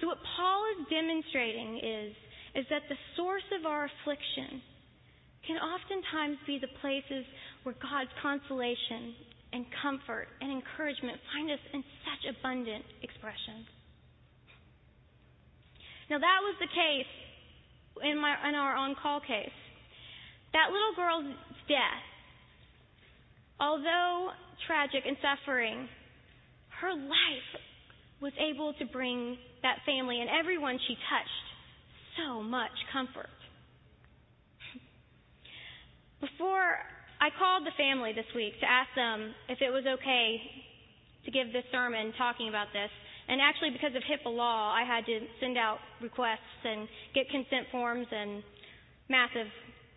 So 0.00 0.12
what 0.12 0.20
Paul 0.36 0.60
is 0.76 0.84
demonstrating 0.92 1.80
is, 1.80 2.12
is 2.52 2.64
that 2.68 2.84
the 2.92 3.00
source 3.16 3.48
of 3.56 3.64
our 3.64 3.88
affliction 3.88 4.60
can 5.48 5.56
oftentimes 5.56 6.36
be 6.44 6.60
the 6.60 6.68
places 6.84 7.24
where 7.64 7.74
God's 7.80 8.12
consolation 8.20 9.16
and 9.56 9.64
comfort 9.80 10.28
and 10.44 10.52
encouragement 10.52 11.16
find 11.32 11.48
us 11.48 11.64
in 11.72 11.80
such 12.04 12.36
abundant 12.36 12.84
expression. 13.00 13.64
Now 16.10 16.18
that 16.18 16.38
was 16.42 16.56
the 16.60 16.66
case 16.66 17.12
in 18.04 18.18
my 18.18 18.34
in 18.48 18.54
our 18.54 18.74
on-call 18.76 19.20
case. 19.20 19.56
That 20.52 20.70
little 20.70 20.94
girl's 20.96 21.34
death, 21.68 22.04
although 23.60 24.30
tragic 24.66 25.04
and 25.06 25.16
suffering, 25.22 25.88
her 26.80 26.92
life 26.92 27.50
was 28.20 28.32
able 28.38 28.72
to 28.78 28.84
bring 28.86 29.36
that 29.62 29.78
family 29.86 30.20
and 30.20 30.28
everyone 30.28 30.78
she 30.86 30.94
touched 31.08 31.46
so 32.18 32.42
much 32.42 32.74
comfort. 32.92 33.30
Before 36.20 36.78
I 37.18 37.30
called 37.38 37.66
the 37.66 37.74
family 37.76 38.12
this 38.14 38.28
week 38.34 38.58
to 38.60 38.66
ask 38.66 38.90
them 38.94 39.34
if 39.48 39.58
it 39.62 39.70
was 39.70 39.84
okay 39.86 40.38
to 41.24 41.30
give 41.30 41.52
this 41.52 41.66
sermon 41.72 42.12
talking 42.18 42.48
about 42.48 42.70
this, 42.72 42.90
and 43.32 43.40
actually 43.40 43.70
because 43.70 43.96
of 43.96 44.04
HIPAA 44.04 44.28
law, 44.28 44.76
I 44.76 44.84
had 44.84 45.06
to 45.06 45.20
send 45.40 45.56
out 45.56 45.78
requests 46.02 46.60
and 46.64 46.86
get 47.14 47.30
consent 47.30 47.64
forms 47.72 48.06
and 48.12 48.44
massive 49.08 49.48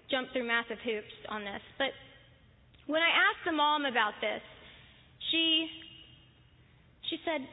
jump 0.09 0.31
through 0.31 0.47
massive 0.47 0.77
hoops 0.85 1.11
on 1.27 1.43
this. 1.43 1.59
But 1.77 1.91
when 2.87 3.01
I 3.01 3.11
asked 3.11 3.43
the 3.43 3.51
mom 3.51 3.83
about 3.83 4.13
this, 4.21 4.39
she 5.31 5.67
she 7.09 7.17
said, 7.25 7.43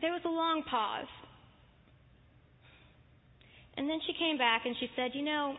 there 0.00 0.12
was 0.12 0.22
a 0.24 0.30
long 0.30 0.62
pause. 0.70 1.10
And 3.76 3.90
then 3.90 3.98
she 4.06 4.14
came 4.14 4.38
back 4.38 4.62
and 4.64 4.76
she 4.78 4.86
said, 4.94 5.10
You 5.14 5.24
know, 5.24 5.56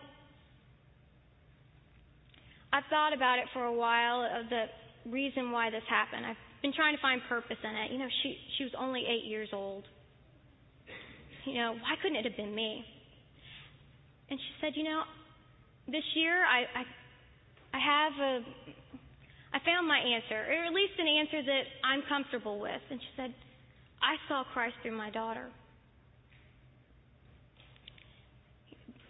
I've 2.72 2.88
thought 2.90 3.12
about 3.12 3.40
it 3.40 3.46
for 3.52 3.66
a 3.66 3.74
while 3.74 4.24
of 4.24 4.48
the 4.50 4.66
reason 5.12 5.52
why 5.52 5.72
this 5.72 5.84
happened. 5.90 6.26
I've 6.26 6.45
been 6.62 6.74
trying 6.74 6.96
to 6.96 7.02
find 7.02 7.22
purpose 7.28 7.58
in 7.64 7.76
it. 7.76 7.92
You 7.92 8.00
know, 8.00 8.08
she 8.24 8.38
she 8.58 8.64
was 8.64 8.74
only 8.78 9.04
eight 9.08 9.26
years 9.30 9.50
old. 9.54 9.84
You 11.46 11.56
know, 11.56 11.74
why 11.74 11.94
couldn't 12.02 12.18
it 12.18 12.26
have 12.26 12.38
been 12.38 12.54
me? 12.54 12.84
And 14.30 14.40
she 14.40 14.52
said, 14.62 14.74
you 14.76 14.84
know, 14.84 15.04
this 15.88 16.06
year 16.16 16.44
I 16.44 16.66
I, 16.80 16.84
I 17.74 17.80
have 17.80 18.14
a 18.20 18.40
I 19.56 19.60
found 19.64 19.88
my 19.88 20.00
answer, 20.00 20.36
or 20.36 20.66
at 20.68 20.74
least 20.74 21.00
an 21.00 21.08
answer 21.08 21.40
that 21.48 21.64
I'm 21.84 22.04
comfortable 22.10 22.60
with. 22.60 22.82
And 22.92 23.00
she 23.00 23.12
said, 23.16 23.34
I 24.04 24.20
saw 24.28 24.44
Christ 24.52 24.76
through 24.84 24.98
my 24.98 25.10
daughter. 25.10 25.48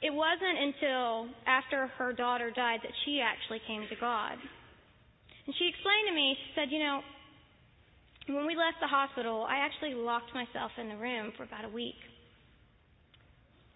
It 0.05 0.13
wasn't 0.13 0.53
until 0.53 1.33
after 1.49 1.87
her 1.97 2.13
daughter 2.13 2.53
died 2.53 2.81
that 2.83 2.93
she 3.05 3.25
actually 3.25 3.57
came 3.65 3.89
to 3.89 3.97
God. 3.97 4.37
And 4.37 5.55
she 5.57 5.65
explained 5.65 6.07
to 6.09 6.13
me, 6.13 6.37
she 6.37 6.49
said, 6.53 6.69
You 6.69 6.77
know, 6.77 7.01
when 8.27 8.47
we 8.47 8.55
left 8.55 8.81
the 8.81 8.87
hospital, 8.87 9.45
I 9.47 9.57
actually 9.61 9.93
locked 9.93 10.33
myself 10.33 10.71
in 10.77 10.89
the 10.89 10.97
room 10.97 11.31
for 11.37 11.43
about 11.43 11.65
a 11.65 11.69
week. 11.69 11.99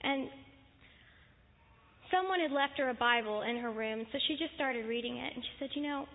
And 0.01 0.29
someone 2.09 2.39
had 2.39 2.51
left 2.51 2.77
her 2.77 2.89
a 2.89 2.97
Bible 2.97 3.43
in 3.43 3.57
her 3.57 3.71
room, 3.71 4.05
so 4.11 4.17
she 4.27 4.37
just 4.37 4.55
started 4.55 4.85
reading 4.87 5.17
it. 5.17 5.33
And 5.35 5.43
she 5.43 5.53
said, 5.59 5.69
You 5.75 5.83
know, 5.83 6.05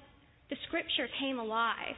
the 0.50 0.56
scripture 0.66 1.06
came 1.20 1.38
alive 1.38 1.94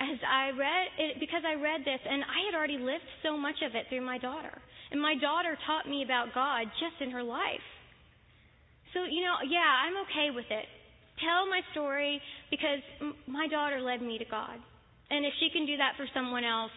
as 0.00 0.18
I 0.22 0.50
read 0.54 0.86
it 0.98 1.20
because 1.20 1.42
I 1.42 1.58
read 1.58 1.82
this, 1.82 2.00
and 2.04 2.22
I 2.22 2.46
had 2.46 2.54
already 2.54 2.78
lived 2.78 3.08
so 3.24 3.36
much 3.36 3.58
of 3.64 3.74
it 3.74 3.86
through 3.88 4.04
my 4.04 4.18
daughter. 4.18 4.54
And 4.90 5.00
my 5.00 5.14
daughter 5.16 5.56
taught 5.66 5.88
me 5.88 6.04
about 6.04 6.34
God 6.34 6.70
just 6.78 7.00
in 7.00 7.10
her 7.10 7.22
life. 7.22 7.64
So, 8.94 9.04
you 9.04 9.20
know, 9.20 9.36
yeah, 9.44 9.68
I'm 9.84 9.96
okay 10.08 10.30
with 10.34 10.48
it. 10.48 10.66
Tell 11.20 11.50
my 11.50 11.60
story 11.72 12.20
because 12.50 12.80
my 13.26 13.48
daughter 13.48 13.80
led 13.80 14.00
me 14.00 14.18
to 14.18 14.24
God. 14.24 14.58
And 15.10 15.24
if 15.24 15.32
she 15.40 15.48
can 15.50 15.64
do 15.64 15.76
that 15.78 15.96
for 15.96 16.06
someone 16.12 16.44
else, 16.44 16.74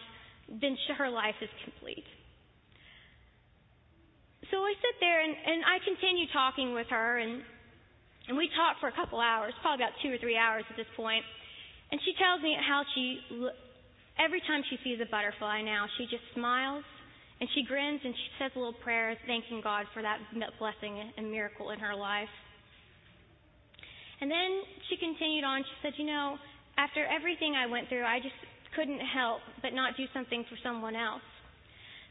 then 0.48 0.76
her 0.96 1.10
life 1.10 1.36
is 1.40 1.50
complete. 1.64 2.04
So 4.50 4.60
I 4.60 4.72
sit 4.76 4.96
there 5.00 5.24
and, 5.24 5.32
and 5.32 5.64
I 5.64 5.80
continue 5.80 6.28
talking 6.32 6.74
with 6.74 6.88
her, 6.92 7.18
and, 7.18 7.40
and 8.28 8.36
we 8.36 8.48
talk 8.52 8.80
for 8.80 8.88
a 8.88 8.96
couple 8.96 9.20
hours, 9.20 9.52
probably 9.62 9.84
about 9.84 9.96
two 10.04 10.12
or 10.12 10.18
three 10.18 10.36
hours 10.36 10.64
at 10.68 10.76
this 10.76 10.88
point. 10.96 11.24
And 11.92 12.00
she 12.04 12.12
tells 12.16 12.40
me 12.42 12.56
how 12.56 12.84
she, 12.96 13.20
every 14.20 14.40
time 14.48 14.64
she 14.68 14.76
sees 14.84 15.00
a 15.00 15.08
butterfly 15.08 15.60
now, 15.62 15.88
she 15.96 16.04
just 16.08 16.24
smiles 16.34 16.84
and 17.40 17.48
she 17.56 17.64
grins 17.64 18.00
and 18.04 18.14
she 18.14 18.28
says 18.38 18.52
a 18.54 18.58
little 18.58 18.76
prayer 18.86 19.16
thanking 19.26 19.60
God 19.64 19.86
for 19.92 20.00
that 20.00 20.20
blessing 20.58 20.94
and 21.16 21.30
miracle 21.30 21.70
in 21.70 21.80
her 21.80 21.94
life. 21.94 22.32
And 24.20 24.30
then 24.30 24.62
she 24.88 24.96
continued 24.96 25.42
on. 25.42 25.64
She 25.66 25.76
said, 25.82 25.92
You 25.98 26.06
know, 26.06 26.38
after 26.82 27.06
everything 27.06 27.54
I 27.54 27.70
went 27.70 27.88
through, 27.88 28.02
I 28.02 28.18
just 28.18 28.34
couldn't 28.74 29.00
help 29.00 29.38
but 29.62 29.70
not 29.72 29.94
do 29.96 30.04
something 30.10 30.42
for 30.50 30.58
someone 30.66 30.96
else. 30.96 31.22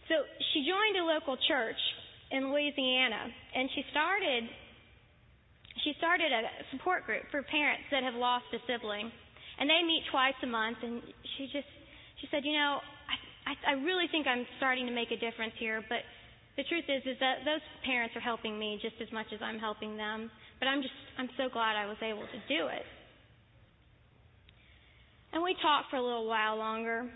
So 0.08 0.24
she 0.54 0.64
joined 0.64 0.96
a 0.96 1.06
local 1.06 1.36
church 1.48 1.80
in 2.32 2.52
Louisiana 2.52 3.28
and 3.56 3.68
she 3.76 3.84
started 3.92 4.48
she 5.84 5.96
started 5.98 6.30
a 6.32 6.44
support 6.72 7.06
group 7.08 7.24
for 7.32 7.42
parents 7.44 7.84
that 7.92 8.04
have 8.04 8.14
lost 8.14 8.46
a 8.54 8.60
sibling 8.68 9.12
and 9.60 9.68
they 9.68 9.82
meet 9.84 10.04
twice 10.12 10.38
a 10.44 10.48
month. 10.48 10.78
And 10.84 11.02
she 11.36 11.50
just 11.52 11.68
she 12.22 12.28
said, 12.30 12.46
you 12.46 12.54
know, 12.54 12.80
I, 12.80 13.16
I, 13.52 13.54
I 13.72 13.74
really 13.82 14.06
think 14.12 14.28
I'm 14.28 14.46
starting 14.58 14.86
to 14.86 14.94
make 14.94 15.10
a 15.12 15.18
difference 15.18 15.58
here, 15.58 15.82
but 15.90 16.06
the 16.56 16.64
truth 16.70 16.86
is 16.88 17.02
is 17.04 17.18
that 17.20 17.44
those 17.44 17.64
parents 17.84 18.16
are 18.16 18.24
helping 18.24 18.60
me 18.60 18.80
just 18.82 18.96
as 19.02 19.12
much 19.12 19.28
as 19.34 19.42
I'm 19.42 19.60
helping 19.60 19.98
them. 19.98 20.30
But 20.60 20.68
I'm 20.68 20.82
just 20.82 20.96
I'm 21.18 21.30
so 21.36 21.50
glad 21.52 21.76
I 21.76 21.88
was 21.88 21.98
able 22.04 22.24
to 22.24 22.40
do 22.48 22.68
it. 22.68 22.86
And 25.32 25.40
we 25.44 25.56
talked 25.64 25.90
for 25.90 25.96
a 25.96 26.04
little 26.04 26.28
while 26.28 26.58
longer. 26.58 27.08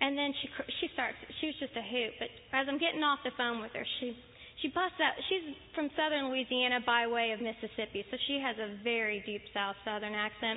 And 0.00 0.16
then 0.16 0.32
she 0.40 0.48
she 0.80 0.88
starts. 0.96 1.16
She 1.40 1.52
was 1.52 1.56
just 1.60 1.76
a 1.76 1.84
hoot. 1.84 2.16
But 2.16 2.32
as 2.56 2.64
I'm 2.72 2.80
getting 2.80 3.04
off 3.04 3.20
the 3.20 3.36
phone 3.36 3.60
with 3.60 3.76
her, 3.76 3.84
she 4.00 4.16
she 4.64 4.72
busts 4.72 4.96
out. 4.96 5.12
She's 5.28 5.44
from 5.76 5.92
southern 5.92 6.32
Louisiana 6.32 6.80
by 6.80 7.04
way 7.04 7.36
of 7.36 7.44
Mississippi, 7.44 8.04
so 8.08 8.16
she 8.24 8.40
has 8.40 8.56
a 8.56 8.80
very 8.80 9.20
deep 9.28 9.44
South 9.52 9.76
Southern 9.84 10.16
accent. 10.16 10.56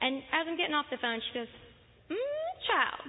And 0.00 0.24
as 0.32 0.48
I'm 0.48 0.56
getting 0.56 0.72
off 0.72 0.88
the 0.88 0.96
phone, 0.96 1.20
she 1.28 1.44
goes, 1.44 1.52
mm, 2.08 2.48
"Child, 2.64 3.04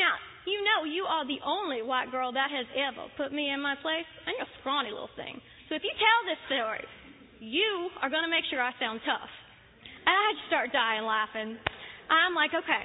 now 0.00 0.16
you 0.48 0.64
know 0.64 0.88
you 0.88 1.04
are 1.04 1.28
the 1.28 1.44
only 1.44 1.84
white 1.84 2.08
girl 2.08 2.32
that 2.32 2.48
has 2.48 2.64
ever 2.72 3.12
put 3.20 3.36
me 3.36 3.52
in 3.52 3.60
my 3.60 3.76
place. 3.84 4.08
I'm 4.24 4.40
a 4.40 4.48
scrawny 4.60 4.96
little 4.96 5.12
thing. 5.12 5.36
So 5.68 5.76
if 5.76 5.84
you 5.84 5.92
tell 5.92 6.20
this 6.24 6.40
story, 6.48 6.84
you 7.44 7.92
are 8.00 8.08
going 8.08 8.24
to 8.24 8.32
make 8.32 8.48
sure 8.48 8.64
I 8.64 8.72
sound 8.80 9.04
tough." 9.04 9.28
And 10.06 10.14
I 10.14 10.32
just 10.38 10.46
start 10.46 10.70
dying 10.72 11.04
laughing. 11.04 11.58
I'm 12.08 12.34
like, 12.34 12.54
"Okay, 12.54 12.84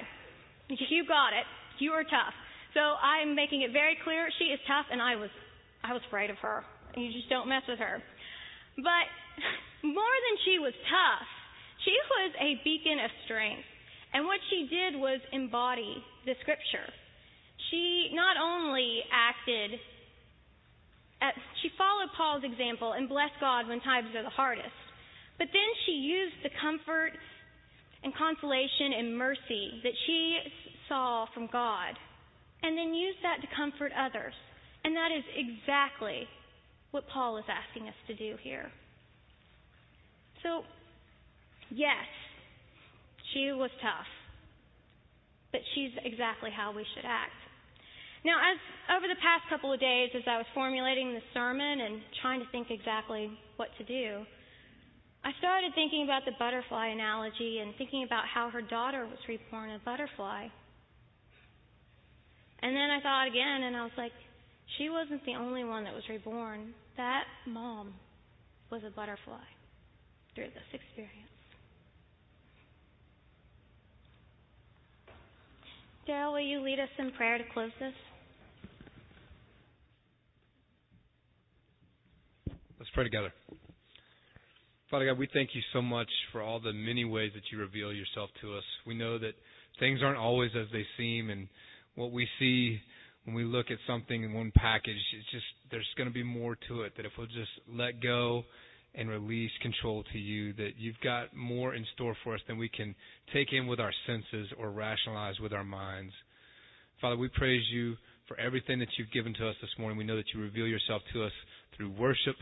you 0.68 1.06
got 1.06 1.32
it. 1.32 1.46
You 1.78 1.92
are 1.92 2.04
tough." 2.04 2.34
So 2.74 2.80
I'm 2.80 3.34
making 3.34 3.62
it 3.62 3.72
very 3.72 3.96
clear 4.02 4.28
she 4.38 4.50
is 4.50 4.60
tough, 4.66 4.86
and 4.90 5.00
I 5.00 5.16
was 5.16 5.30
I 5.84 5.92
was 5.92 6.02
afraid 6.06 6.30
of 6.30 6.38
her. 6.38 6.64
You 6.96 7.12
just 7.12 7.28
don't 7.28 7.48
mess 7.48 7.62
with 7.68 7.78
her. 7.78 8.02
But 8.76 9.06
more 9.82 10.16
than 10.28 10.36
she 10.44 10.58
was 10.58 10.74
tough, 10.88 11.28
she 11.84 11.94
was 11.94 12.30
a 12.38 12.60
beacon 12.64 12.98
of 13.02 13.10
strength. 13.24 13.66
And 14.14 14.26
what 14.26 14.40
she 14.50 14.68
did 14.68 15.00
was 15.00 15.20
embody 15.32 16.04
the 16.26 16.34
scripture. 16.42 16.86
She 17.70 18.12
not 18.12 18.36
only 18.36 19.00
acted, 19.08 19.80
at, 21.22 21.34
she 21.62 21.70
followed 21.78 22.12
Paul's 22.16 22.44
example 22.44 22.92
and 22.92 23.08
blessed 23.08 23.40
God 23.40 23.68
when 23.68 23.80
times 23.80 24.14
are 24.14 24.22
the 24.22 24.36
hardest. 24.36 24.81
But 25.42 25.50
then 25.50 25.70
she 25.84 25.98
used 25.98 26.38
the 26.46 26.54
comfort 26.62 27.18
and 28.06 28.14
consolation 28.14 28.94
and 28.94 29.18
mercy 29.18 29.82
that 29.82 29.90
she 30.06 30.38
saw 30.88 31.26
from 31.34 31.50
God 31.50 31.98
and 32.62 32.78
then 32.78 32.94
used 32.94 33.18
that 33.26 33.42
to 33.42 33.48
comfort 33.50 33.90
others. 33.90 34.38
And 34.84 34.94
that 34.94 35.10
is 35.10 35.26
exactly 35.34 36.30
what 36.92 37.10
Paul 37.10 37.38
is 37.38 37.44
asking 37.50 37.88
us 37.88 37.98
to 38.06 38.14
do 38.14 38.38
here. 38.38 38.70
So, 40.44 40.62
yes, 41.74 42.06
she 43.34 43.50
was 43.50 43.70
tough, 43.82 44.10
but 45.50 45.62
she's 45.74 45.90
exactly 46.04 46.54
how 46.54 46.70
we 46.70 46.86
should 46.94 47.04
act. 47.04 47.34
Now, 48.24 48.38
as 48.38 48.62
over 48.94 49.10
the 49.10 49.18
past 49.18 49.50
couple 49.50 49.72
of 49.74 49.80
days, 49.80 50.10
as 50.14 50.22
I 50.30 50.38
was 50.38 50.46
formulating 50.54 51.14
the 51.14 51.24
sermon 51.34 51.80
and 51.82 51.98
trying 52.22 52.38
to 52.38 52.46
think 52.52 52.70
exactly 52.70 53.26
what 53.58 53.70
to 53.78 53.84
do, 53.84 54.22
I 55.24 55.30
started 55.38 55.72
thinking 55.74 56.02
about 56.04 56.24
the 56.24 56.32
butterfly 56.38 56.88
analogy 56.88 57.58
and 57.60 57.74
thinking 57.78 58.02
about 58.02 58.24
how 58.26 58.50
her 58.50 58.62
daughter 58.62 59.06
was 59.06 59.18
reborn 59.28 59.70
a 59.70 59.78
butterfly. 59.84 60.48
And 62.62 62.74
then 62.74 62.90
I 62.90 63.00
thought 63.00 63.28
again, 63.28 63.62
and 63.62 63.76
I 63.76 63.82
was 63.82 63.92
like, 63.96 64.12
she 64.78 64.88
wasn't 64.88 65.24
the 65.24 65.34
only 65.34 65.64
one 65.64 65.84
that 65.84 65.94
was 65.94 66.02
reborn. 66.08 66.74
That 66.96 67.24
mom 67.46 67.94
was 68.70 68.82
a 68.86 68.90
butterfly 68.90 69.46
through 70.34 70.46
this 70.46 70.68
experience. 70.72 71.28
Daryl, 76.08 76.32
will 76.32 76.40
you 76.40 76.60
lead 76.60 76.80
us 76.80 76.88
in 76.98 77.12
prayer 77.12 77.38
to 77.38 77.44
close 77.52 77.70
this? 77.78 77.94
Let's 82.78 82.90
pray 82.92 83.04
together. 83.04 83.32
Father 84.92 85.06
God, 85.06 85.18
we 85.18 85.28
thank 85.32 85.54
you 85.54 85.62
so 85.72 85.80
much 85.80 86.10
for 86.32 86.42
all 86.42 86.60
the 86.60 86.74
many 86.74 87.06
ways 87.06 87.32
that 87.34 87.44
you 87.50 87.56
reveal 87.56 87.94
yourself 87.94 88.28
to 88.42 88.54
us. 88.58 88.62
We 88.86 88.92
know 88.92 89.18
that 89.18 89.32
things 89.80 90.00
aren't 90.02 90.18
always 90.18 90.50
as 90.54 90.66
they 90.70 90.84
seem, 90.98 91.30
and 91.30 91.48
what 91.94 92.12
we 92.12 92.28
see 92.38 92.78
when 93.24 93.34
we 93.34 93.44
look 93.44 93.70
at 93.70 93.78
something 93.86 94.22
in 94.22 94.34
one 94.34 94.52
package, 94.54 94.98
it's 95.16 95.30
just 95.30 95.46
there's 95.70 95.88
going 95.96 96.10
to 96.10 96.12
be 96.12 96.22
more 96.22 96.58
to 96.68 96.82
it. 96.82 96.92
That 96.98 97.06
if 97.06 97.12
we'll 97.16 97.26
just 97.26 97.48
let 97.66 98.02
go 98.02 98.42
and 98.94 99.08
release 99.08 99.50
control 99.62 100.04
to 100.12 100.18
you, 100.18 100.52
that 100.54 100.72
you've 100.76 101.00
got 101.02 101.34
more 101.34 101.74
in 101.74 101.86
store 101.94 102.14
for 102.22 102.34
us 102.34 102.42
than 102.46 102.58
we 102.58 102.68
can 102.68 102.94
take 103.32 103.50
in 103.54 103.66
with 103.66 103.80
our 103.80 103.94
senses 104.06 104.48
or 104.58 104.72
rationalize 104.72 105.40
with 105.40 105.54
our 105.54 105.64
minds. 105.64 106.12
Father, 107.00 107.16
we 107.16 107.28
praise 107.28 107.64
you 107.72 107.96
for 108.28 108.38
everything 108.38 108.78
that 108.80 108.88
you've 108.98 109.10
given 109.10 109.32
to 109.38 109.48
us 109.48 109.56
this 109.62 109.70
morning. 109.78 109.96
We 109.96 110.04
know 110.04 110.16
that 110.16 110.34
you 110.34 110.42
reveal 110.42 110.66
yourself 110.66 111.00
to 111.14 111.24
us 111.24 111.32
through 111.78 111.92
worship, 111.92 112.36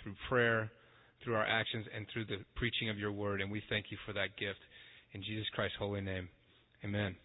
through 0.00 0.14
prayer, 0.28 0.70
through 1.22 1.34
our 1.34 1.46
actions, 1.46 1.86
and 1.94 2.06
through 2.12 2.26
the 2.26 2.44
preaching 2.56 2.90
of 2.90 2.98
your 2.98 3.12
word. 3.12 3.40
And 3.40 3.50
we 3.50 3.62
thank 3.68 3.86
you 3.90 3.98
for 4.06 4.12
that 4.12 4.36
gift. 4.38 4.60
In 5.12 5.22
Jesus 5.22 5.46
Christ's 5.54 5.76
holy 5.78 6.00
name, 6.00 6.28
amen. 6.84 7.16